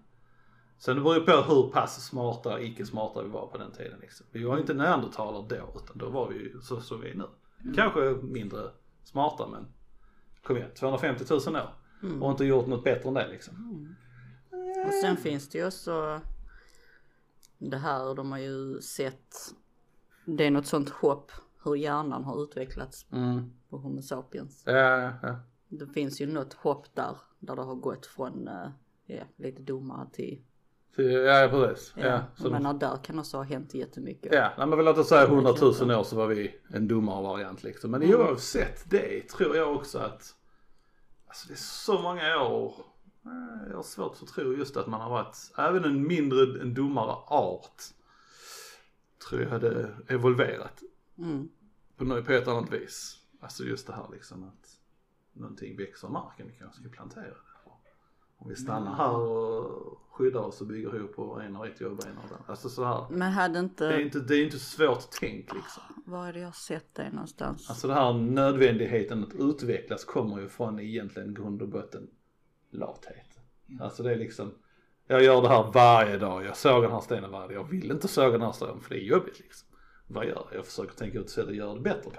[0.84, 3.98] sen det beror ju på hur pass smarta, icke smarta vi var på den tiden
[4.00, 4.26] liksom.
[4.30, 7.14] Vi var ju inte neandertalare då utan då var vi ju så som vi är
[7.14, 7.24] nu.
[7.74, 8.70] Kanske mindre
[9.04, 9.66] smarta men
[10.42, 11.74] kom igen, 250 000 år.
[12.22, 13.54] Och inte gjort något bättre än det liksom.
[14.86, 16.20] Och sen finns det ju också
[17.58, 19.34] det här, de har ju sett,
[20.24, 21.32] det är något sånt hopp
[21.64, 23.52] hur hjärnan har utvecklats Mm.
[23.70, 24.62] på Homo sapiens.
[24.66, 25.36] Ja, ja, ja.
[25.68, 28.68] Det finns ju något hopp där, där det har gått från eh,
[29.06, 30.44] ja, lite domare till,
[30.96, 31.92] Ja, precis.
[31.96, 34.32] ja, Ja, så jag de, där kan också ha hänt jättemycket.
[34.34, 37.62] ja nej, men låt oss säga 100 000 år så var vi en dummare variant
[37.62, 37.90] liksom.
[37.90, 40.34] Men oavsett det tror jag också att,
[41.26, 42.74] alltså det är så många år
[43.70, 47.12] Jag har svårt att tro just att man har varit, även en mindre, en dummare
[47.26, 47.82] art
[49.28, 50.82] tror jag hade evolverat
[51.18, 51.48] Mm.
[51.96, 53.18] på, nå- på ett annat vis.
[53.40, 54.78] Alltså just det här liksom att
[55.32, 57.36] någonting växer marken, vi kanske ska plantera det.
[58.44, 61.98] Om vi stannar här och skyddar oss och bygger ihop och en har ett jobb
[61.98, 62.44] och en har det.
[62.46, 63.06] Alltså så här.
[63.10, 65.82] Men hade inte, Det är inte, det är inte svårt tänk liksom.
[66.06, 67.70] var är det jag sett det någonstans?
[67.70, 72.10] Alltså det här nödvändigheten att utvecklas kommer ju från egentligen grund och botten
[72.70, 73.40] lathet.
[73.80, 74.54] Alltså det är liksom,
[75.06, 77.90] jag gör det här varje dag, jag sågar den här stenen varje dag, jag vill
[77.90, 79.68] inte såga den här stenen för det är jobbigt liksom.
[80.06, 80.58] Vad gör jag?
[80.58, 82.12] Jag försöker tänka ut sätt att göra det bättre på.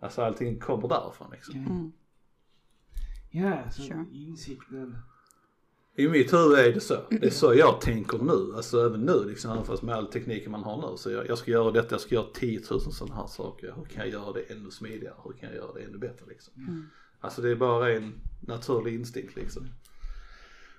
[0.00, 1.54] Alltså allting kommer därifrån liksom.
[1.54, 1.92] Mm.
[3.30, 4.04] Ja, så Sure.
[4.12, 4.98] insikten.
[5.98, 6.96] I mitt huvud är det så.
[7.10, 8.56] Det är så jag tänker nu.
[8.56, 10.96] Alltså även nu liksom, även fast med all tekniken man har nu.
[10.96, 13.72] Så jag, jag ska göra detta, jag ska göra 10 000 sådana här saker.
[13.76, 15.14] Hur kan jag göra det ännu smidigare?
[15.24, 16.52] Hur kan jag göra det ännu bättre liksom?
[17.20, 19.66] Alltså det är bara en naturlig instinkt liksom.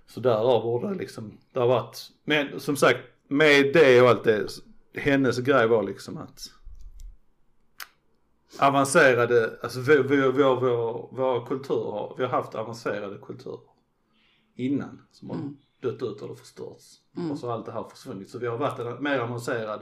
[0.07, 4.23] Så därav borde det liksom, det har varit, men som sagt med det och allt
[4.23, 4.47] det,
[4.93, 6.39] hennes grej var liksom att
[8.59, 13.59] avancerade, alltså vår, vår, vår, vår, har- vi har haft avancerade kulturer
[14.57, 15.37] innan som har
[15.81, 17.01] dött ut eller förstörts.
[17.31, 18.29] Och så har allt det här försvunnit.
[18.29, 19.81] Så vi har varit en mer avancerad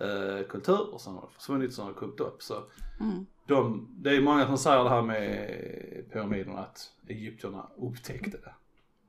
[0.00, 2.42] eh, kultur och sen har det försvunnit, sen har det kommit upp.
[2.42, 2.54] Så
[3.00, 3.26] Mm.
[3.46, 8.54] de, det är många som säger det här med pyramiderna att egyptierna upptäckte det.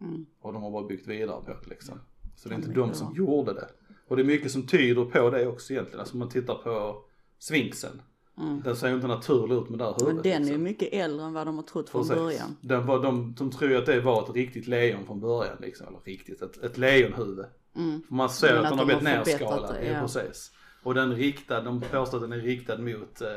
[0.06, 0.26] Mm.
[0.42, 2.00] Och de har bara byggt vidare på det liksom.
[2.36, 3.70] Så det är inte de som gjorde det.
[4.08, 6.00] Och det är mycket som tyder på det också egentligen.
[6.00, 7.04] Alltså om man tittar på
[7.40, 8.02] sfinxen.
[8.40, 8.62] Mm.
[8.62, 10.24] Den ser ju inte naturlig ut med det här Men huvudet.
[10.24, 10.64] den är ju liksom.
[10.64, 12.16] mycket äldre än vad de har trott från Precis.
[12.16, 12.56] början.
[12.62, 15.88] Den var, de, de tror ju att det var ett riktigt lejon från början liksom.
[15.88, 17.46] Eller riktigt, ett, ett lejonhuvud.
[17.76, 18.02] Mm.
[18.08, 19.74] För man ser Men att, att den har blivit nerskalad.
[19.74, 19.94] det, Ja.
[19.94, 20.02] ja.
[20.02, 20.52] precis.
[20.84, 23.28] Och den riktad, de påstår att den är riktad mot eh,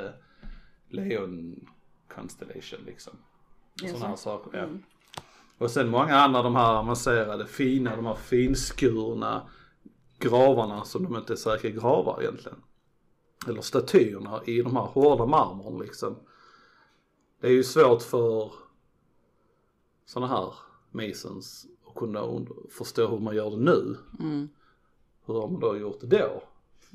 [0.89, 1.67] lejon
[2.15, 3.13] constellation liksom.
[3.83, 3.95] Jaså?
[3.95, 4.59] Sådana här saker.
[4.59, 4.65] Ja.
[4.65, 4.83] Mm.
[5.59, 9.43] Och sen många andra de här avancerade fina, de här finskurna
[10.19, 12.59] gravarna som de inte är säkra gravar egentligen.
[13.49, 16.17] Eller statyerna i de här hårda marmorn liksom.
[17.41, 18.53] Det är ju svårt för
[20.07, 20.55] sådana här
[20.91, 23.97] masons att kunna förstå hur man gör det nu.
[24.21, 24.49] Mm.
[25.27, 26.43] Hur har man då gjort det då?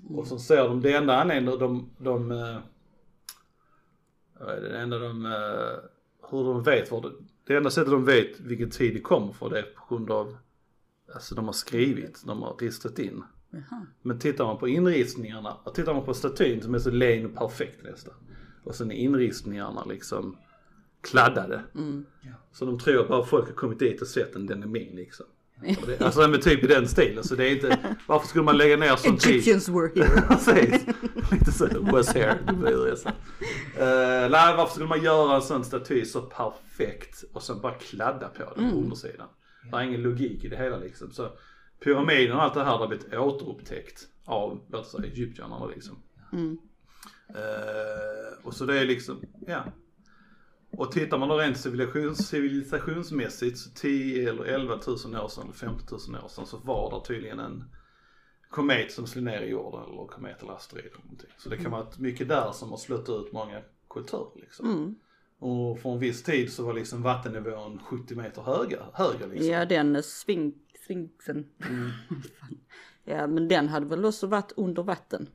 [0.10, 2.60] Och så ser de, det enda anledningen, de, de, eh,
[4.40, 5.90] är det, enda de, eh,
[6.30, 7.12] hur de vet var det,
[7.44, 10.38] det enda sättet de vet vilken tid det kommer för det är på grund av,
[11.14, 13.24] alltså de har skrivit, de har ristat in.
[13.52, 13.86] Jaha.
[14.02, 17.36] Men tittar man på inristningarna, och tittar man på statyn som är så len och
[17.36, 18.14] perfekt nästan.
[18.64, 20.38] Och sen är inristningarna liksom
[21.02, 21.64] kladdade.
[21.76, 22.06] Mm.
[22.52, 24.96] Så de tror att bara folk har kommit dit och sett den, den är min
[24.96, 25.26] liksom.
[25.86, 28.58] Det, alltså den är typ i den stilen så det är inte, varför skulle man
[28.58, 29.32] lägga ner sån tid?
[29.32, 30.22] Egyptians were here.
[30.28, 30.86] Precis.
[31.32, 32.32] Lite så, was here.
[32.32, 32.52] Uh,
[34.32, 38.54] nej, varför skulle man göra en sån staty så perfekt och sen bara kladda på
[38.56, 39.28] den på undersidan?
[39.72, 41.12] Det är ingen logik i det hela liksom.
[41.12, 41.30] Så
[41.80, 46.04] pyramiden och allt det här har blivit återupptäckt av, låt oss säga, egyptierna liksom.
[46.34, 46.58] Mm.
[47.30, 49.64] Eh, och så det är liksom, ja.
[50.72, 55.54] Och tittar man då rent civilisations, civilisationsmässigt så 10 eller 11 000 år sedan eller
[55.54, 57.64] 50 000 år sedan så var det tydligen en
[58.50, 61.30] komet som slog ner i jorden eller komet eller asteroid eller någonting.
[61.38, 64.72] Så det kan vara att mycket där som har slått ut många kulturer liksom.
[64.72, 64.96] Mm.
[65.40, 69.50] Och för en viss tid så var liksom vattennivån 70 meter höga, högre liksom.
[69.50, 70.56] Ja den svink,
[70.88, 71.46] sfinksen.
[71.70, 71.90] Mm.
[73.10, 75.30] Ja men den hade väl också varit under vatten.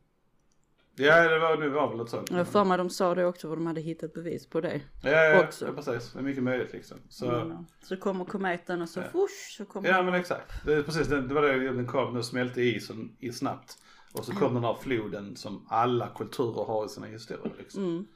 [0.97, 2.31] Ja det var, det var väl ett sånt.
[2.31, 4.81] Jag för mig de sa det också för de hade hittat bevis på det.
[5.03, 5.67] Ja, ja, också.
[5.67, 6.13] ja precis.
[6.13, 6.99] Det är mycket möjligt liksom.
[7.09, 7.57] Så, Mm.
[7.83, 10.53] Så kommer kometen och så fush så kommer Ja men exakt.
[10.65, 13.79] Det, är precis, det, det var det den kom, den smälte isen i snabbt.
[14.13, 17.85] Och så kom den här floden som alla kulturer har i sina historier liksom.
[17.85, 18.07] Mm.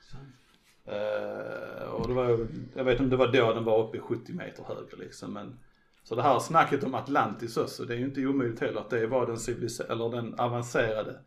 [0.85, 4.01] Eh, och det var, jag vet inte om det var då den var uppe i
[4.01, 5.33] 70 meter högre liksom.
[5.33, 5.59] Men,
[6.07, 9.07] så det här snacket om Atlantis också, det är ju inte omöjligt heller att det
[9.07, 11.21] var den, civilisa- eller den avancerade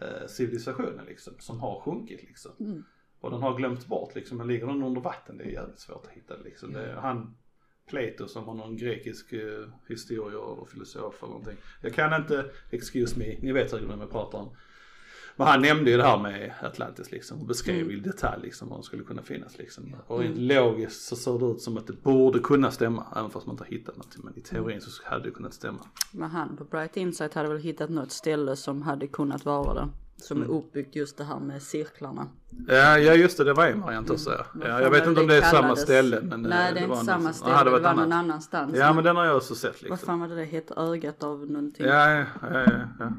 [0.00, 1.34] eh, civilisationen liksom.
[1.38, 2.52] Som har sjunkit liksom.
[2.60, 2.84] Mm.
[3.20, 4.38] Och den har glömts bort liksom.
[4.38, 6.72] Men ligger den under vatten, det är jävligt svårt att hitta liksom.
[6.72, 7.36] Det är han
[7.88, 11.56] Plato som har någon grekisk eh, historia eller filosof eller någonting.
[11.82, 14.56] Jag kan inte, excuse me, ni vet säkert vem jag pratar om.
[15.38, 17.90] Men han nämnde ju det här med Atlantis liksom och beskrev Mm.
[17.90, 19.96] i detalj liksom vad som skulle kunna finnas liksom.
[20.06, 23.46] Och rent logiskt så ser det ut som att det borde kunna stämma även fast
[23.46, 24.22] man inte har hittat någonting.
[24.24, 25.78] Men i teorin så hade det kunnat stämma.
[26.12, 29.88] Men han på Bright Insight hade väl hittat något ställe som hade kunnat vara det.
[30.16, 30.50] Som Mm.
[30.50, 32.26] är uppbyggt just det här med cirklarna.
[32.68, 34.30] Ja, ja just det, det var en variant också.
[34.30, 36.80] Ja, fan jag vet var inte om det är samma ställe men eh, Nej det
[36.80, 38.76] är var inte samma ställe, det ett var någon annanstans.
[38.76, 39.90] Ja men den har jag också sett liksom.
[39.90, 40.74] Vad fan var det det hette?
[40.76, 41.86] Ögat av någonting.
[41.86, 43.12] Ja, ja, ja, ja, ja.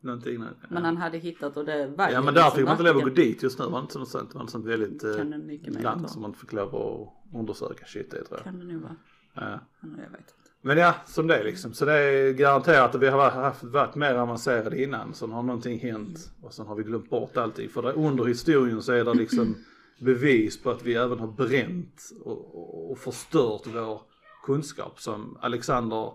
[0.00, 0.42] Någonting.
[0.42, 0.66] Ja.
[0.68, 2.96] Men han hade hittat och det var Ja men där liksom fick man inte lov
[2.96, 3.64] att gå dit just nu.
[3.64, 4.32] Var det inte något sånt?
[4.32, 8.24] Det var ett sånt väldigt eh, land som man fick lov att undersöka shit det
[8.24, 8.44] tror jag.
[8.44, 8.96] Kan det nog vara.
[9.34, 9.60] Ja.
[9.80, 10.32] Men jag vet inte.
[10.62, 11.72] Men ja, som det är liksom.
[11.72, 15.14] Så det är garanterat att vi har haft, varit mer avancerade innan.
[15.14, 17.68] Sen har någonting hänt och sen har vi glömt bort allting.
[17.68, 19.54] För där under historien så är det liksom
[20.00, 24.00] bevis på att vi även har bränt och, och, och förstört vår
[24.44, 26.12] kunskap som Alexander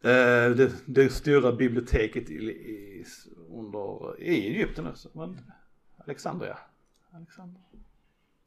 [0.00, 3.04] det, det stora biblioteket i, i,
[3.50, 5.08] under, i Egypten också.
[5.12, 5.40] Men
[5.96, 6.58] Alexandria.
[7.10, 7.62] Alexander.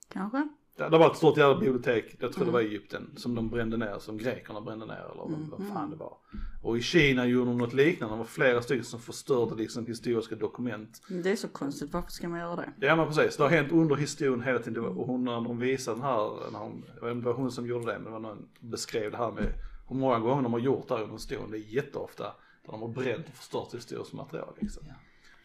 [0.09, 0.49] Kanske?
[0.77, 3.77] Det, det var ett stort jävla bibliotek, jag tror det var Egypten, som de brände
[3.77, 6.17] ner, som grekerna brände ner eller vad, vad fan det var.
[6.63, 10.35] Och i Kina gjorde de något liknande, det var flera stycken som förstörde liksom historiska
[10.35, 11.01] dokument.
[11.23, 12.73] Det är så konstigt, varför ska man göra det?
[12.79, 15.97] Ja men precis, det har hänt under historien hela tiden och hon när de visade
[15.97, 18.03] den här, när hon, jag vet inte om det var hon som gjorde det men
[18.03, 19.53] det var någon beskrev det här med
[19.89, 22.82] hur många gånger de har gjort det här under historien, det är jätteofta där de
[22.82, 24.84] har bränt och förstört historiskt material liksom.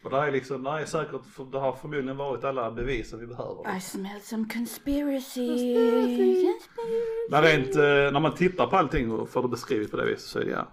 [0.05, 3.27] Och det är liksom, det är säkert, för det har förmodligen varit alla bevisen vi
[3.27, 3.77] behöver.
[3.77, 5.77] I smell some conspiracy.
[7.31, 10.29] Men rent, eh, när man tittar på allting och får det beskrivet på det viset
[10.29, 10.69] så är det ja.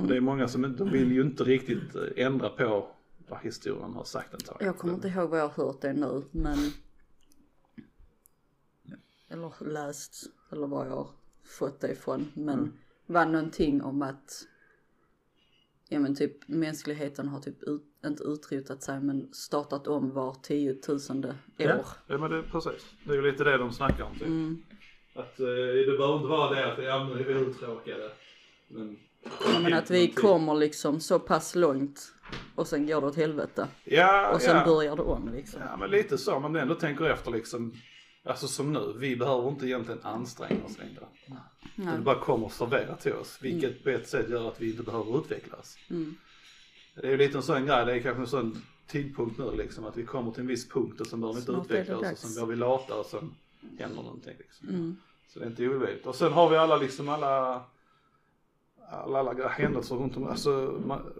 [0.00, 2.88] Och det är många som inte, de vill ju inte riktigt eh, ändra på
[3.28, 4.66] vad historien har sagt antagligen.
[4.66, 6.58] Jag kommer inte ihåg vad jag har hört det nu, men...
[9.28, 11.08] Eller läst, eller var jag har
[11.44, 12.32] fått det ifrån.
[12.34, 12.72] Men
[13.08, 14.46] var någonting om att...
[15.88, 21.28] Ja men typ mänskligheten har typ ut, inte utrotat sig men startat om var tiotusende
[21.28, 21.34] år.
[21.56, 22.86] Ja, ja men det, precis.
[23.04, 24.66] Det är ju lite det de snackar om typ.
[25.14, 25.46] Att eh,
[25.86, 28.10] det behöver inte vara det att ja, nu är vi uttråkade.
[28.68, 32.12] Men, Ja, men att vi kommer liksom så pass långt
[32.54, 33.68] och sen går det åt helvete.
[33.84, 34.64] Ja, Och sen ja.
[34.64, 35.60] börjar det om liksom.
[35.70, 37.72] Ja men lite så, man ändå tänker efter liksom.
[38.24, 41.06] Alltså som nu, vi behöver inte egentligen anstränga oss längre.
[41.96, 45.18] Det bara kommer serverat till oss, vilket på ett sätt gör att vi inte behöver
[45.18, 45.76] utvecklas.
[45.90, 46.14] Mm.
[46.94, 49.84] Det är ju lite en sån grej, det är kanske en sån tidpunkt nu liksom,
[49.84, 52.18] att vi kommer till en viss punkt och sen behöver vi inte utveckla oss och
[52.18, 53.34] sen blir vi lata och sen
[53.78, 54.68] händer någonting liksom.
[54.68, 54.96] Mm.
[55.28, 56.06] Så det är inte omöjligt.
[56.06, 57.62] Och sen har vi alla liksom alla,
[58.90, 60.50] alla, alla händelser runt om, alltså
[60.86, 61.12] ma-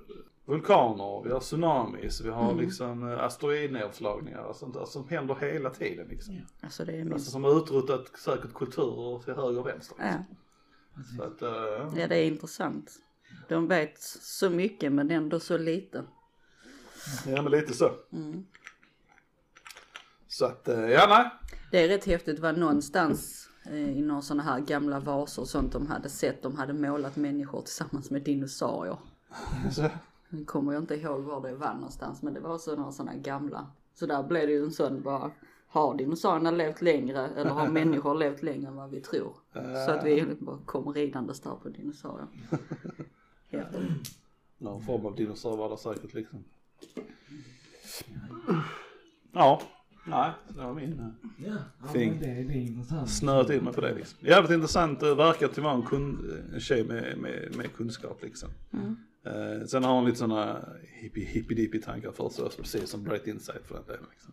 [0.44, 5.71] vulkaner, vi har tsunamis, vi har liksom eh, asteroidnedslagningar och sånt där som händer hela
[5.71, 6.35] tiden liksom.
[6.61, 7.31] Alltså det är Alltså minst.
[7.31, 9.97] som har utrotat säkert kulturer till höger och vänster.
[10.01, 10.14] Ja.
[11.17, 12.93] Så att, eh, ja, det är intressant.
[13.49, 16.05] De vet så mycket men ändå så lite.
[17.27, 17.91] ja men lite så.
[18.13, 18.47] Mm.
[20.29, 21.31] Så att, eh, ja nej.
[21.71, 25.49] Det är rätt häftigt, det var någonstans eh, i några sådana här gamla vaser och
[25.49, 28.99] sånt de hade sett, de hade målat människor tillsammans med dinosaurier.
[29.73, 29.89] Så,
[30.29, 33.15] Nu kommer jag inte ihåg var det var någonstans men det var så några sådana
[33.15, 33.67] gamla.
[33.95, 35.31] Så där blev det ju en sån bara,
[35.68, 39.37] har dinosaurierna levt längre eller har människor levt längre än vad vi tror?
[39.87, 42.28] Så att vi bara kommer ridandes där på dinosaurier.
[44.59, 46.44] Någon form av dinosaurie var det säkert liksom.
[49.33, 49.62] Ja,
[50.09, 50.92] nej, det var min.
[51.01, 51.07] eh,
[51.47, 53.11] Ja, ja det, det är intressant.
[53.11, 54.18] snöat in mig på det liksom.
[54.29, 58.49] Jävligt intressant, det verkar till vara en, kun, en tjej med, med, med kunskap liksom.
[59.27, 60.68] Eh, sen har hon lite sådana
[61.01, 64.05] hippie hippie tankar för sig precis som Bright Insight för den delen.
[64.11, 64.33] Liksom.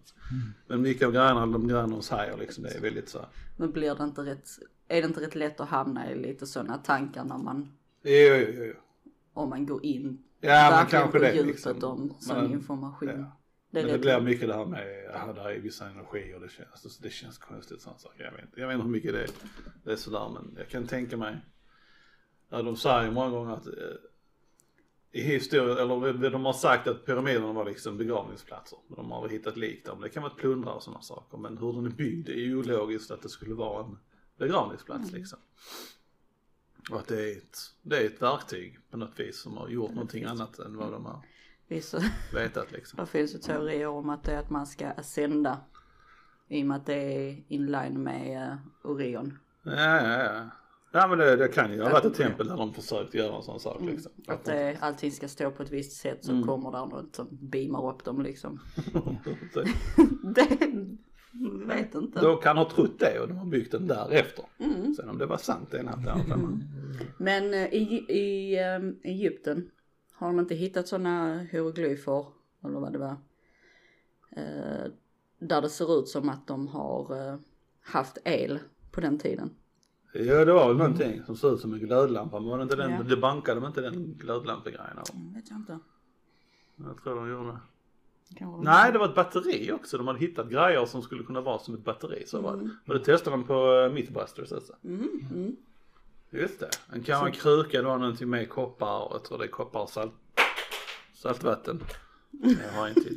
[0.67, 3.19] Men mycket av grejerna, de grejerna hon säger liksom, det är väldigt så.
[3.57, 4.47] Men blir det inte rätt,
[4.87, 7.71] är det inte rätt lätt att hamna i lite sådana tankar när man,
[8.03, 8.73] Jo, jo, jo,
[9.33, 11.83] om man går in Ja, men kanske på det liksom.
[11.83, 13.09] om sån Men- information?
[13.09, 13.37] Ja.
[13.75, 16.69] Det Men det blir mycket det här med, ja, där är vissa energier, det känns,
[16.71, 18.23] alltså, det känns konstigt sånt saker.
[18.23, 19.29] Jag vet, jag vet inte hur mycket det är,
[19.83, 21.37] det är sådär men jag kan tänka mig,
[22.49, 23.73] ja, de säger många gånger att eh,
[25.11, 28.79] i historien, eller de har sagt att pyramiderna var liksom begravningsplatser.
[28.87, 31.01] Men de har väl hittat lik där, men det kan vara ett plundra och sådana
[31.01, 31.37] saker.
[31.37, 33.97] Men hur den är byggd är ju ologiskt att det skulle vara en
[34.37, 35.39] begravningsplats liksom.
[36.91, 39.91] Och att det är, ett, det är ett verktyg på något vis som har gjort
[39.91, 41.21] någonting annat än vad de har
[41.67, 42.01] Vissa,
[42.33, 42.99] vetat liksom.
[42.99, 45.57] det finns ju teorier om att det är att man ska ascenda.
[46.47, 49.39] I och med att det är in line med uh, Orion.
[49.63, 50.49] Ja, ja, ja.
[50.91, 53.43] Ja men det, det kan ju ha varit ett tempel där de försökt göra en
[53.43, 54.11] sån sak liksom.
[54.27, 57.89] Att det, allting ska stå på ett visst sätt så kommer där något som beamar
[57.89, 58.59] upp dem liksom.
[60.35, 60.57] Det,
[61.65, 62.21] vet inte.
[62.21, 64.45] De kan ha trott det och de har byggt den därefter.
[64.95, 66.63] Sen om det var sant det är en annan.
[67.17, 69.69] Men eh, i, i ehm, Egypten
[70.15, 72.25] har de inte hittat sådana hieroglyfer,
[72.63, 73.15] eller vad det var,
[74.31, 74.91] eh,
[75.39, 77.37] där det ser ut som att de har eh,
[77.81, 78.59] haft el
[78.91, 79.49] på den tiden.
[80.13, 82.75] Ja det var väl någonting som såg ut som en glödlampa men var det inte
[82.75, 83.03] den, Ja.
[83.03, 85.05] det bankade de inte den glödlampegrejen av?
[85.13, 85.79] Mm, vet jag inte.
[86.75, 87.57] Jag tror de gjorde.
[88.35, 91.41] Kanske de- Nej det var ett batteri också, de hade hittat grejer som skulle kunna
[91.41, 92.69] vara som ett batteri så var det.
[92.87, 94.73] Och det testade de på uh, Mythbusters alltså.
[94.83, 95.55] Mm, mm.
[96.41, 99.37] Just det, en kan vara en kruka, det var någonting med koppar och jag tror
[99.37, 100.13] det är koppar och salt,
[101.13, 101.83] saltvatten.
[102.63, 103.09] Jag har inte.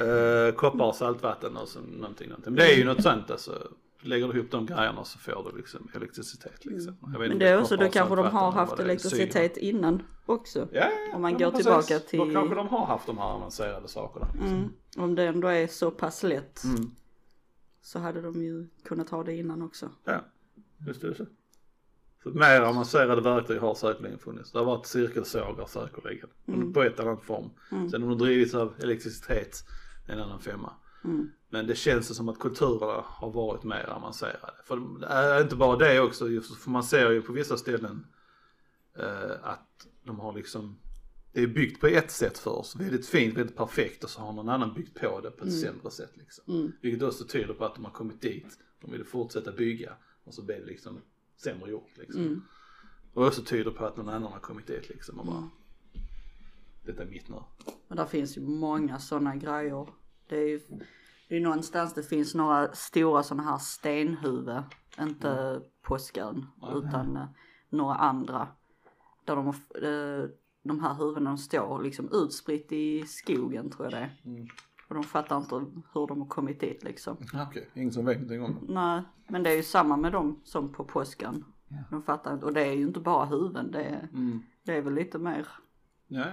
[0.00, 2.52] Uh, koppar och saltvatten och så någonting, någonting.
[2.52, 3.68] Men det är ju något sånt alltså.
[4.02, 6.96] lägger du ihop de grejerna så får du liksom elektricitet liksom.
[7.12, 10.68] Jag vet Men det är också, då kanske de har haft elektricitet innan också.
[10.72, 12.06] Ja, ja, Om man ja, går tillbaka precis.
[12.06, 14.28] till- Då kanske de har haft de här avancerade sakerna.
[14.32, 14.48] liksom.
[14.56, 14.68] Mm.
[14.96, 16.90] Om det ändå är så pass lätt Mm.
[17.82, 19.90] så hade de ju kunnat ha det innan också.
[20.04, 20.20] Ja,
[20.86, 21.14] just det.
[21.14, 21.26] Så.
[22.22, 24.52] Så mer avancerade verktyg har säkerligen funnits.
[24.52, 26.28] Det har varit cirkelsågar säkerligen.
[26.48, 26.72] Mm.
[26.72, 27.50] På ett annat form.
[27.90, 29.64] Sen om de drivits av elektricitet
[30.06, 30.72] är en annan femma.
[31.04, 31.30] Mm.
[31.48, 34.54] Men det känns som att kulturerna har varit mer avancerade.
[34.64, 38.06] För det är inte bara det också, just för man ser ju på vissa ställen
[38.98, 40.78] eh, att de har liksom
[41.32, 44.48] det är byggt på ett sätt först, väldigt fint, väldigt perfekt och så har någon
[44.48, 46.54] annan byggt på det på ett sämre sätt liksom.
[46.54, 46.72] Mm.
[46.82, 49.92] Vilket också tyder på att de har kommit dit, de ville fortsätta bygga
[50.26, 51.00] och så blev det liksom
[51.36, 52.20] sämre gjort liksom.
[52.20, 52.42] Mm.
[53.14, 55.50] Och också tyder på att någon annan har kommit dit liksom och bara
[56.84, 57.36] Detta är mitt nu.
[57.88, 59.88] Men där finns ju många sådana grejer.
[60.28, 60.60] Det är ju
[61.28, 64.62] det är någonstans det finns några stora sådana här stenhuvud.
[65.00, 67.26] Inte påskön utan eh,
[67.68, 68.48] några andra.
[69.24, 70.30] Där de, eh,
[70.62, 74.20] de här huvudena de står liksom utspritt i skogen tror jag det är.
[74.24, 74.46] Mm.
[74.88, 75.54] Och de fattar inte
[75.92, 77.16] hur de har kommit dit liksom.
[77.48, 78.72] Okej, ingen som vet någonting om det.
[78.72, 81.44] Nej, men det är ju samma med dem som på påskan.
[81.68, 81.76] Ja.
[81.90, 84.42] De fattar inte, och det är ju inte bara huvuden, det är, Mm.
[84.62, 85.48] det är väl lite mer.
[86.06, 86.24] Ja.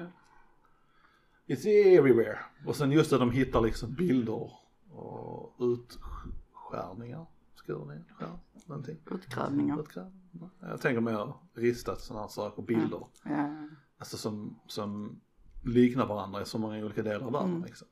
[1.47, 1.67] It's
[1.99, 2.39] everywhere.
[2.65, 4.51] Och sen just att de hittar liksom bilder
[4.91, 7.25] och utskärningar.
[7.55, 8.29] Skurningar, skär,
[8.65, 8.97] någonting.
[9.11, 9.79] Utgrävningar.
[9.79, 10.49] Utgrävningar.
[10.59, 13.03] Jag tänker mer ristat sådana här saker, bilder.
[13.23, 13.67] Ja.
[13.97, 15.19] Alltså som, som
[15.63, 17.63] liknar varandra i så många olika delar av världen Mm.
[17.63, 17.87] liksom.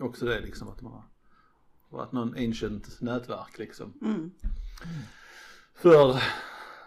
[0.00, 1.04] Också det liksom att man har
[1.88, 3.92] varit någon ancient nätverk liksom.
[4.02, 4.30] Mm.
[5.74, 6.20] För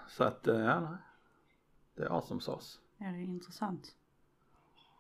[0.10, 0.98] så att, eh, ja nej.
[1.96, 2.80] Det är awesome sauce.
[2.98, 3.96] ja, det är intressant.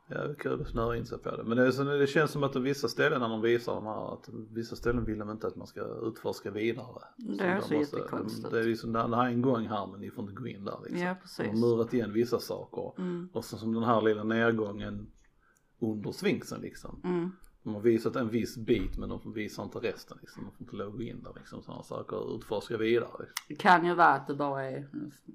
[0.08, 1.43] Ja, det är kul att snöra in sig på det.
[1.43, 4.13] Men det, är det känns som att de vissa ställen när de visar de här,
[4.13, 7.04] att vissa ställen vill de inte att man ska utforska vidare.
[7.17, 8.52] Det är de så jättekonstigt.
[8.52, 10.99] Det är liksom, är en gång här men ni får inte gå in där liksom.
[10.99, 11.62] Ja, De har precis.
[11.62, 12.93] murat igen vissa saker.
[13.02, 13.30] Mm.
[13.34, 15.12] Och så som den här lilla nedgången
[15.80, 17.02] under svinksen liksom.
[17.04, 17.32] Mm.
[17.63, 20.43] De har visat en viss bit men de visar inte resten liksom.
[20.43, 21.63] De får inte lov att gå in där liksom.
[21.63, 23.10] Sådana saker utforska vidare.
[23.19, 23.34] Liksom.
[23.47, 24.88] Det kan ju vara att det bara är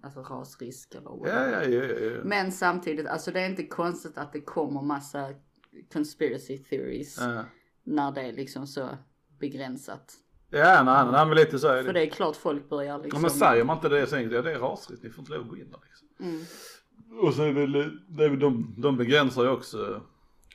[0.03, 1.69] alltså, rasrisk eller Ja, whatever.
[1.69, 2.21] ja, ja, ja, ja.
[2.25, 5.29] Men samtidigt, alltså det är inte konstigt att det kommer massa
[5.93, 7.45] conspiracy theories Ja,
[7.85, 8.89] när det är liksom så
[9.41, 10.15] begränsat.
[10.51, 12.01] ja nej, nej, men lite så är För det.
[12.01, 13.23] det är klart folk börjar Ja liksom.
[13.23, 15.43] men säger man inte det så enkelt, ja det är rasligt, ni får inte lov
[15.43, 16.09] att gå in där liksom.
[16.21, 16.41] Mm.
[17.23, 17.73] Och så är väl,
[18.09, 20.03] det är väl de, de begränsar ju också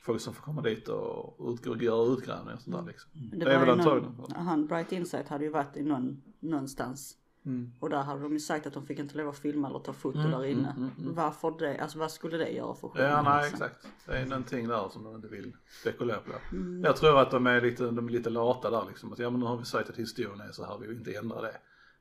[0.06, 3.12] folk som får komma dit och utgå, göra utgrävningar och sånt där liksom.
[3.32, 4.16] Men Det är väl antagligen.
[4.36, 7.18] han Bright Insight hade ju varit i någon, någonstans.
[7.46, 7.72] Mm.
[7.80, 9.94] Och där hade de ju sagt att de fick inte lov att filma eller ta
[9.94, 10.70] foto Mm, där inne.
[10.78, 11.16] mm, mm, mm.
[11.16, 11.78] Varför det?
[11.80, 13.12] Alltså vad skulle det göra för skillnad?
[13.12, 13.66] Ja nej liksom?
[13.68, 13.88] exakt.
[14.06, 16.56] Det är någonting där som de inte vill spekulera på.
[16.56, 16.84] Mm.
[16.84, 19.14] Jag tror att de är lite, de är lite lata där liksom.
[19.14, 21.14] Att ja men nu har vi sagt att historien är så här, vi vill inte
[21.18, 21.56] ändra det.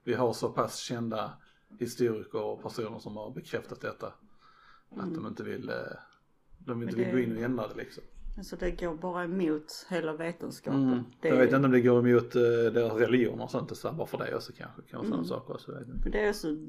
[0.05, 1.33] Vi har så pass kända
[1.79, 4.07] historiker och personer som har bekräftat detta.
[4.97, 5.75] Att de inte vill, eh,
[6.67, 8.03] de inte vill det- gå in och ändra det liksom.
[8.39, 10.83] Alltså det går bara emot hela vetenskapen.
[10.93, 11.05] Mm.
[11.21, 13.95] Det, Jag vet inte om det går emot eh, deras religion och sånt, så här,
[13.97, 14.83] bara för det också kanske.
[14.83, 15.29] Kan vara sådana Mm.
[15.29, 16.09] saker också, jag vet inte.
[16.11, 16.67] det är så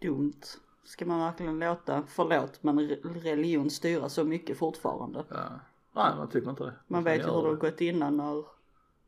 [0.00, 0.40] dumt.
[0.84, 5.24] Ska man verkligen låta, förlåt, men re- religion styra så mycket fortfarande?
[5.28, 5.60] Ja.
[5.94, 6.74] Nej man tycker inte det.
[6.88, 8.44] Man Fan, vet ju hur det har gått innan när,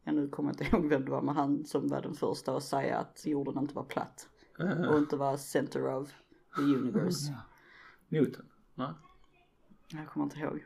[0.05, 2.57] ja nu kommer jag inte ihåg vem det var, men han som var den första
[2.57, 4.29] att säga att jorden inte var platt.
[4.59, 4.89] Ja.
[4.89, 6.09] Och inte var center of
[6.57, 7.31] the universe.
[7.33, 7.39] Ja.
[8.09, 8.45] Newton?
[8.75, 8.89] Nej.
[9.89, 10.65] Jag kommer inte ihåg.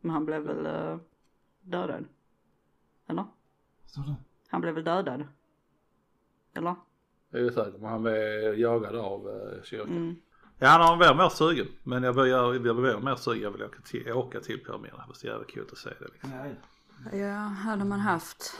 [0.00, 0.98] Men han blev väl uh,
[1.62, 2.04] dödad?
[3.06, 3.24] Eller?
[3.86, 4.14] Så då.
[4.48, 5.24] Han blev väl dödad?
[6.54, 6.74] Eller?
[7.30, 9.96] Jag är säker men han blev jagad av uh, kyrkan.
[9.96, 10.16] Mm.
[10.58, 11.66] Ja han har varit mer sugen.
[11.82, 15.02] Men jag blir, jag blir mer sugen, jag vill åka till, åka till pyramiderna.
[15.02, 16.30] Det var så jävla kul att se det liksom.
[17.12, 18.54] Ja, hade man haft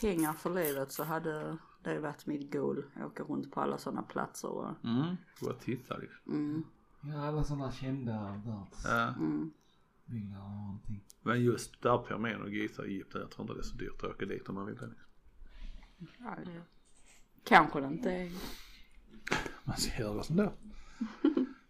[0.00, 2.84] pengar för livet så hade det varit mitt goal.
[3.06, 5.16] Åka runt på alla sådana platser och Mm.
[5.40, 6.32] Gå och titta liksom.
[6.32, 6.64] mm,
[7.12, 10.50] ja, alla sådana kända världsbyggnader Ja.
[10.54, 11.04] och någonting.
[11.22, 14.04] Men just där pyramiden och Giza i Egypten, jag tror inte det är så dyrt
[14.04, 14.90] att åka dit om man vill det.
[16.18, 16.60] Ja, det...
[17.44, 18.30] Kanske det inte är.
[19.64, 20.52] Man ska göra vad som då.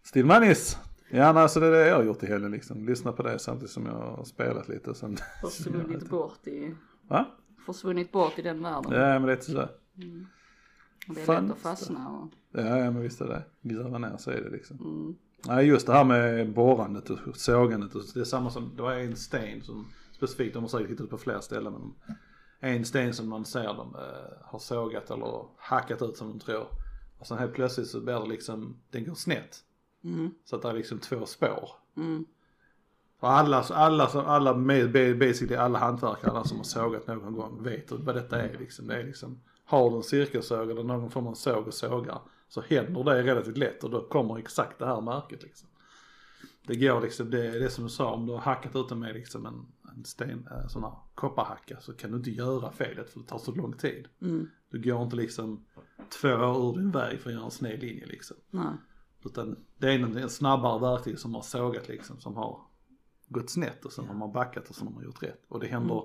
[0.03, 0.77] Stillmanis!
[1.09, 2.85] Ja nej, så det är det jag har gjort i helgen liksom.
[2.85, 4.95] Lyssna på det samtidigt som jag har spelat lite.
[4.95, 5.17] Sen...
[5.41, 6.75] Försvunnit bort i,
[7.07, 7.25] Va?
[7.65, 8.91] försvunnit bort i den världen.
[8.91, 9.61] Ja men det är så.
[11.07, 11.43] Och det är Fan.
[11.47, 13.43] lätt att fastna och, Ja, ja men visst är det.
[13.61, 14.77] Gräva ner så är det liksom.
[14.79, 15.15] mm,
[15.45, 18.93] Nej just det här med borrandet och sågandet och det är samma som, det var
[18.93, 21.93] en sten som specifikt, de har säkert hittat på fler ställen men
[22.59, 26.67] en sten som man ser dem eh, har sågat eller hackat ut som de tror.
[27.19, 29.57] Och sen helt plötsligt så blir det liksom, den går snett.
[30.03, 31.69] mm, Så att det är liksom två spår.
[31.97, 32.25] mm,
[33.19, 34.53] Och alla, alla, alla
[35.19, 38.87] basically alla hantverkare alla som har sågat någon gång vet vad detta är liksom.
[38.87, 42.61] Det är liksom har du en cirkelsåg eller någon form av såg och sågar så
[42.61, 45.69] händer det relativt lätt och då kommer exakt det här märket liksom.
[46.67, 48.99] Det går liksom, det är det som du sa, om du har hackat ut den
[48.99, 53.09] med liksom en, en sten, en sån här kopparhacka så kan du inte göra felet
[53.09, 54.07] för det tar så lång tid.
[54.21, 54.47] Mm.
[54.69, 55.65] Du går inte liksom
[56.21, 58.37] två år ur din väg för att göra en sned linje liksom.
[58.49, 58.73] Nej.
[59.25, 62.61] Utan det är en, en snabbare verktyg som har sågat liksom, som har
[63.27, 65.45] gått snett och sen har man backat och sen har man gjort rätt.
[65.47, 66.03] Och det händer,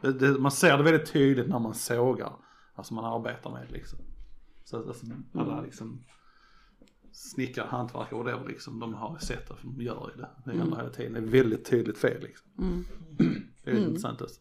[0.00, 2.32] det, det, man ser det väldigt tydligt när man sågar,
[2.74, 3.98] alltså man arbetar med det liksom.
[4.64, 6.04] Så att alltså, alla liksom
[7.12, 10.30] snickare, hantverkare och det liksom, de har sett det, för de gör ju det.
[10.44, 12.50] Det händer hela tiden, det är väldigt tydligt fel liksom.
[12.58, 12.84] Mm.
[13.64, 14.40] Det är intressant alltså.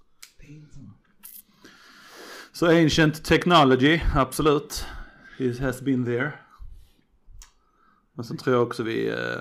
[2.51, 4.85] Så ancient technology, absolut.
[5.39, 6.33] It has been there.
[8.13, 9.39] Men sen tror jag också vi eh,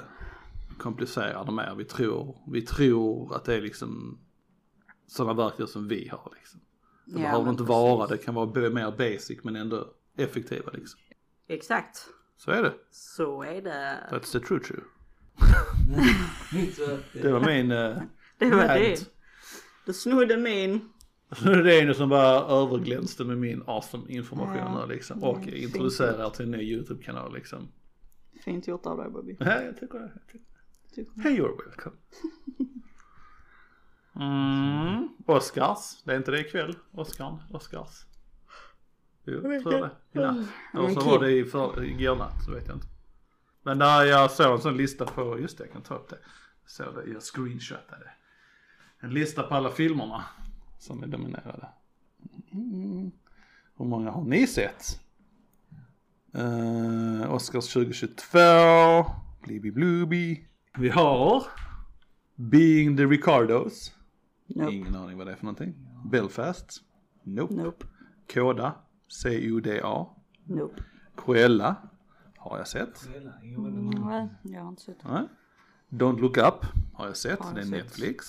[0.79, 1.75] komplicerar det mer.
[1.79, 4.19] Vi tror, vi tror att det är liksom
[5.07, 6.61] sådana verktyg som vi har liksom.
[7.05, 7.69] Det Ja, behöver inte precis.
[7.69, 11.01] vara, det kan vara mer basic men ändå effektiva liksom.
[11.49, 12.07] Exakt.
[12.37, 12.75] Så är det.
[12.91, 14.09] Så är det.
[14.11, 14.81] That's the true true.
[17.23, 18.03] Det var min eh,
[18.39, 18.69] Det var rant.
[18.75, 19.11] det.
[19.87, 20.89] Du snodde min.
[21.43, 24.69] Det är en som bara överglänste med min awesome information Ja.
[24.81, 25.23] här liksom.
[25.25, 27.69] Och Mm, introducerar till en ny YouTube-kanal liksom.
[28.45, 29.37] Fint gjort av dig Bobby.
[29.41, 31.23] Nej, jag tycker det.
[31.23, 31.97] Hey, you're welcome.
[34.17, 35.09] Mm.
[35.27, 36.77] Oscars, det är inte det ikväll?
[36.93, 38.05] Oscarn, Oscars.
[39.25, 39.91] Jag tror det.
[40.13, 40.37] I natt.
[40.75, 42.87] Eller så var det i för, igår natt, så vet jag inte.
[43.63, 46.19] Men där jag såg en sån lista på, just det jag kan ta upp det.
[46.67, 48.11] Såg det, jag screenshotade.
[49.01, 50.25] En lista på alla filmerna
[50.79, 51.69] som är dominerade.
[52.53, 53.11] Mm.
[53.77, 55.01] Hur många har ni sett?
[56.39, 58.39] Uh, Oscars 2022,
[59.43, 60.47] Blibby Blooby.
[60.79, 61.45] Vi har
[62.35, 63.93] Being the Ricardos.
[64.47, 64.73] Nope.
[64.73, 65.75] Ingen aning vad det är för någonting.
[66.11, 66.83] Belfast.
[67.23, 67.55] Nope.
[67.55, 67.87] Nope.
[68.35, 68.75] Koda.
[69.13, 70.07] C-O-D-A.
[70.45, 70.83] Nope.
[71.17, 71.77] Cruella.
[72.37, 73.07] Har jag sett.
[73.57, 75.05] Var- Nej, jag har inte sett.
[75.05, 75.29] Nej.
[75.89, 76.67] Don't look up.
[76.95, 77.39] Har jag sett.
[77.41, 77.71] Har det är sett.
[77.73, 78.27] Netflix.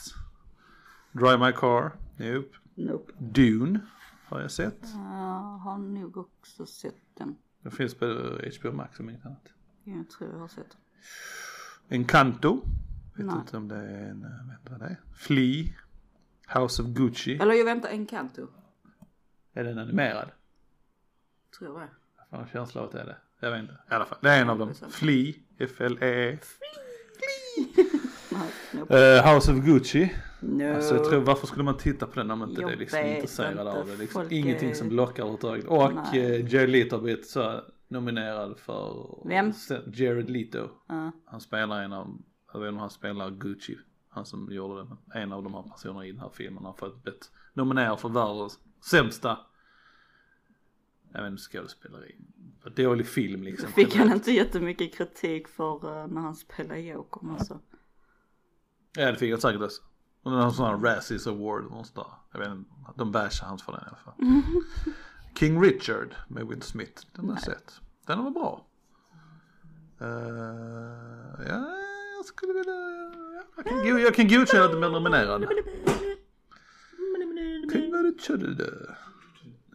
[1.11, 1.91] Drive My Car.
[2.17, 2.57] Nope.
[2.75, 3.11] Nope.
[3.17, 3.79] Dune.
[4.25, 4.79] Har jag sett.
[4.93, 7.35] Jag har nog också sett den.
[7.61, 8.05] Det finns på
[8.61, 9.47] HBO Max om inget annat.
[9.83, 10.77] Jag tror jag har sett.
[11.89, 12.61] Encanto.
[13.15, 13.35] Vet Nej.
[13.35, 14.99] inte om det är en, eh, vet inte vad det är.
[15.15, 15.65] Flea.
[16.59, 17.35] House of Gucci.
[17.37, 18.47] Eller jag väntar, Encanto.
[19.53, 20.29] Är den animerad?
[21.63, 21.93] Tror jag det.
[22.29, 23.17] Jag har en känsla av att det är det.
[23.39, 23.73] Jag vet inte.
[23.73, 24.17] I alla fall.
[24.21, 24.73] Det är en av dem.
[24.89, 25.33] Flea.
[25.59, 26.37] F-L-E.
[28.73, 30.13] Uh, House of Gucci.
[30.39, 30.75] No.
[30.75, 32.99] Alltså jag tror, varför skulle man titta på den om inte Jag det är liksom
[32.99, 33.61] intresserad inte.
[33.71, 33.95] av det?
[33.95, 35.65] Liksom, Folk ingenting är- som lockar överhuvudtaget.
[35.65, 39.07] Och uh, Jared Leto har blivit så nominerad för...
[39.27, 39.53] Vem?
[39.93, 40.69] Jared Leto.
[40.87, 41.11] Ja.
[41.25, 42.17] Han spelar en av,
[42.53, 43.77] jag vet inte om han spelar Gucci.
[44.09, 45.19] Han som gjorde det.
[45.19, 48.59] En av de här personerna i den här filmen har fått blivit nominerad för världens
[48.91, 49.37] sämsta
[51.17, 52.15] inte, skådespeleri.
[52.75, 53.69] Dålig film liksom.
[53.69, 57.59] Fick han inte jättemycket kritik för eh, när han spelade Joker alltså?
[58.95, 59.81] Ja det fick han säkert också.
[60.23, 62.07] Och en sån här Razzies Award någonstans.
[62.31, 64.13] Jag vet inte, de bashar hans för den i alla fall.
[65.39, 67.79] King Richard med Will Smith, den har jag sett.
[68.07, 68.65] Den var bra.
[70.01, 70.07] Uh,
[71.47, 71.75] ja,
[72.17, 72.73] jag skulle vilja,
[73.55, 75.45] jag kan, jag kan godkänna att den blir nominerad.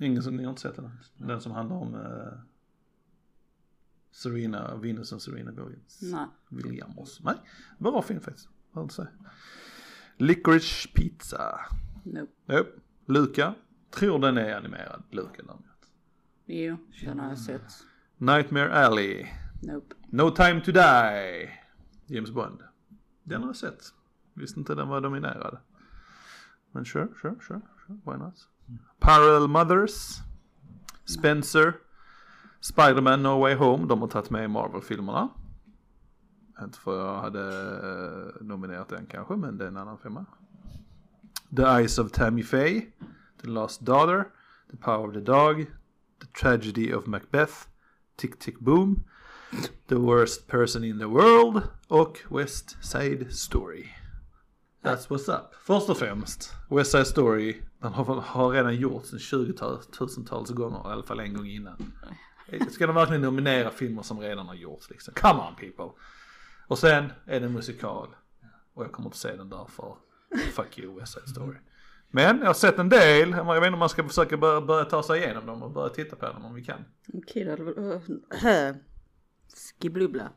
[0.01, 0.90] Ingen som, ni har inte sett den?
[1.16, 2.32] Den som handlar om uh,
[4.11, 5.99] Serena, Venus och Serena Williams.
[6.03, 6.26] Nej.
[6.49, 7.20] Williams.
[7.20, 7.36] Nej,
[7.78, 8.49] bra film faktiskt.
[8.90, 9.09] Säga.
[10.16, 11.61] Licorice Pizza.
[12.05, 12.32] Nope.
[12.46, 12.70] Nope.
[13.07, 13.55] Luca.
[13.90, 15.03] Tror den är animerad.
[15.11, 15.64] Luca däremot.
[16.46, 17.72] Jo, den har jag sett.
[18.16, 19.26] Nightmare Alley.
[19.62, 19.94] Nope.
[20.11, 21.51] No time to die.
[22.07, 22.62] James Bond.
[23.22, 23.94] Den har jag sett.
[24.34, 25.59] Visste inte den var dominerad.
[26.72, 27.99] Men sure, sure, sure, sure.
[28.05, 28.49] Why not?
[29.00, 30.20] Parallel Mothers.
[31.04, 31.74] Spencer.
[32.60, 33.86] Spider-Man No Way Home.
[33.86, 35.28] De har tagit med i Marvel-filmerna.
[36.62, 37.40] Inte för jag hade
[37.76, 40.26] eh, nominerat den kanske, men det är en annan femma.
[41.56, 42.86] The Eyes of Tammy Faye.
[43.42, 44.24] The Lost Daughter.
[44.70, 45.66] The Power of the Dog.
[46.20, 47.52] The Tragedy of Macbeth.
[48.16, 49.04] Tick Tick Boom.
[49.86, 53.88] The Worst Person in the World och West Side Story.
[54.82, 55.54] That's what's up.
[55.54, 60.92] Först och främst, West Side Story, den har, har redan gjorts en 20-tusentals gånger, i
[60.92, 61.92] alla fall en gång innan.
[62.70, 65.14] Ska de verkligen nominera filmer som redan har gjorts liksom?
[65.14, 66.00] Come on people!
[66.66, 68.08] Och sen är det en musikal.
[68.74, 69.96] Och jag kommer inte se den därför.
[70.52, 71.56] Fuck you West Side Story.
[72.10, 74.84] Men jag har sett en del, jag vet inte om man ska försöka börja, börja
[74.84, 76.84] ta sig igenom dem och börja titta på dem om vi kan.
[77.26, 77.78] Kid hade väl...
[77.78, 78.76] Uh,
[79.54, 80.30] Skiblubbla.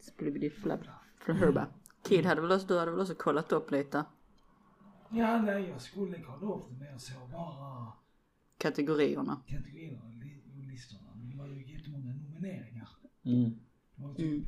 [0.00, 0.92] Splibbidi-flabbla.
[1.20, 1.66] Flabba.
[2.08, 4.04] Kid hade väl också, du hade väl också kollat upp lite?
[5.10, 7.92] Ja, nej, jag skulle kolla upp det men jag såg bara
[8.58, 9.40] kategorierna.
[9.46, 11.10] kategorierna och listorna.
[11.14, 12.88] Men det var ju jättemånga nomineringar.
[13.24, 13.58] Mm.
[13.96, 14.44] Det var typ,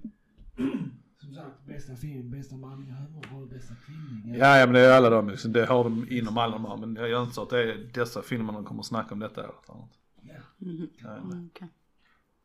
[0.58, 0.90] Mm.
[1.20, 4.38] som sagt, bästa film, bästa manliga huvudroll, bästa kvinnliga.
[4.38, 6.76] Ja, ja men det är alla de liksom, det har de inom alla de här.
[6.76, 9.20] Men jag gör inte så att det är dessa filmer de kommer att snacka om
[9.20, 9.68] detta året.
[9.68, 9.98] eller något.
[10.22, 10.34] Ja.
[10.58, 11.08] Jag vet inte.
[11.08, 11.50] Mm.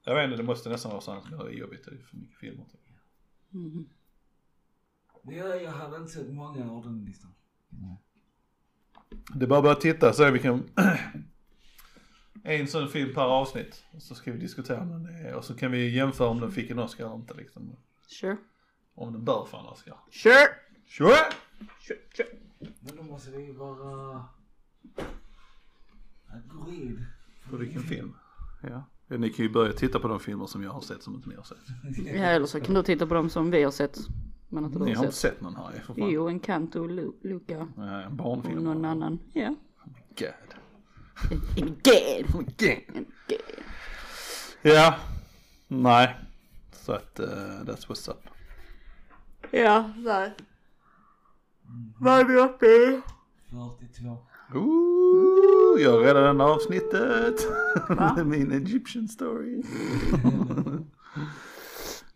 [0.03, 1.86] Jag vet inte, det måste nästan vara så annars blir det jobbigt.
[1.86, 2.66] Det är för mycket filmer.
[2.66, 2.82] Typ.
[3.49, 3.86] Mhm.
[5.24, 7.32] Men jag, hade inte sett många av den listan.
[9.10, 10.64] Det är bara att börja titta så är vi kan
[12.45, 13.84] en sån film per avsnitt.
[13.97, 16.70] Så ska vi diskutera om den är, och så kan vi jämföra om den fick
[16.70, 17.76] en Oscar eller inte liksom.
[18.08, 18.38] Sure.
[18.95, 19.99] Om den bör få en Oscar.
[20.12, 20.47] Sure.
[20.88, 21.16] Sure!
[21.82, 22.28] Sure, sure.
[22.60, 24.26] Men då måste det ju vara...
[26.28, 27.06] Agreed.
[27.49, 28.14] På vilken film?
[28.64, 28.84] Ja.
[29.08, 29.18] ja.
[29.18, 31.36] Ni kan ju börja titta på de filmer som jag har sett som inte ni
[31.36, 31.58] har sett.
[32.06, 33.97] Ja, eller så kan du titta på dem som vi har sett.
[34.50, 35.32] Men inte du Ni har har inte sett.
[35.34, 36.10] sett någon här för fan.
[36.10, 37.68] Jo, en Kanto och Lu- Luca.
[37.78, 38.64] Nej, en Och barnfilm.
[38.64, 39.20] någon annan.
[39.34, 39.56] Ja.
[40.18, 40.28] God.
[41.32, 42.32] En en gad.
[42.34, 42.58] God.
[42.58, 43.06] Gad.
[44.62, 44.96] Ja.
[45.68, 46.16] Nej.
[46.72, 47.26] Så att uh,
[47.64, 48.18] that's what's up.
[49.52, 50.34] Ja, där.
[52.00, 53.02] Vad är vi uppe i?
[53.50, 54.18] 42.
[54.54, 57.48] Ooh, jag räddade den avsnittet.
[58.26, 59.64] Min Egyptian story.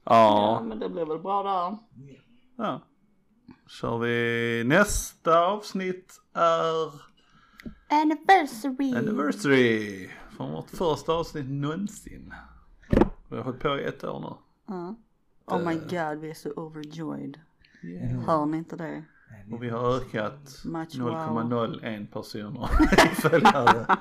[0.09, 0.63] Ja, ja.
[0.67, 1.77] men det blir väl bra där.
[2.55, 2.81] ja.
[3.67, 7.01] Kör vi nästa avsnitt är
[7.89, 8.95] Anniversary.
[8.95, 10.09] Anniversary.
[10.37, 12.33] Från vårt första avsnitt någonsin.
[13.29, 14.35] Vi har hållit på i ett år nu.
[14.75, 14.95] Ja.
[15.45, 17.39] Oh my god, vi är så overjoyed.
[17.83, 18.21] Yeah.
[18.21, 19.03] Hör ni inte det?
[19.51, 22.69] Och vi har ökat Much 0,01 personer
[23.11, 23.85] i följare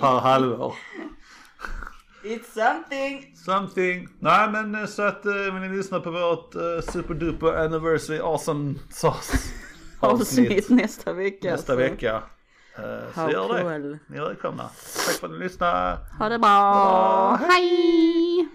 [0.00, 0.74] per halvår.
[2.24, 3.32] It's something.
[3.36, 4.08] Something.
[4.18, 8.74] Nej men eh, så att eh, vill ni lyssna på vårt uh, superduper anniversary awesome
[8.90, 9.38] sauce
[10.00, 11.50] Avsnitt nästa vecka.
[11.50, 11.76] nästa så.
[11.78, 12.22] vecka.
[12.76, 12.82] eh,
[13.14, 13.62] så How gör det.
[13.80, 13.98] cool.
[14.08, 14.62] Ni är välkomna.
[15.06, 15.98] Tack för att ni lyssnade.
[16.18, 17.36] Ha det bra.
[17.50, 18.48] Hej!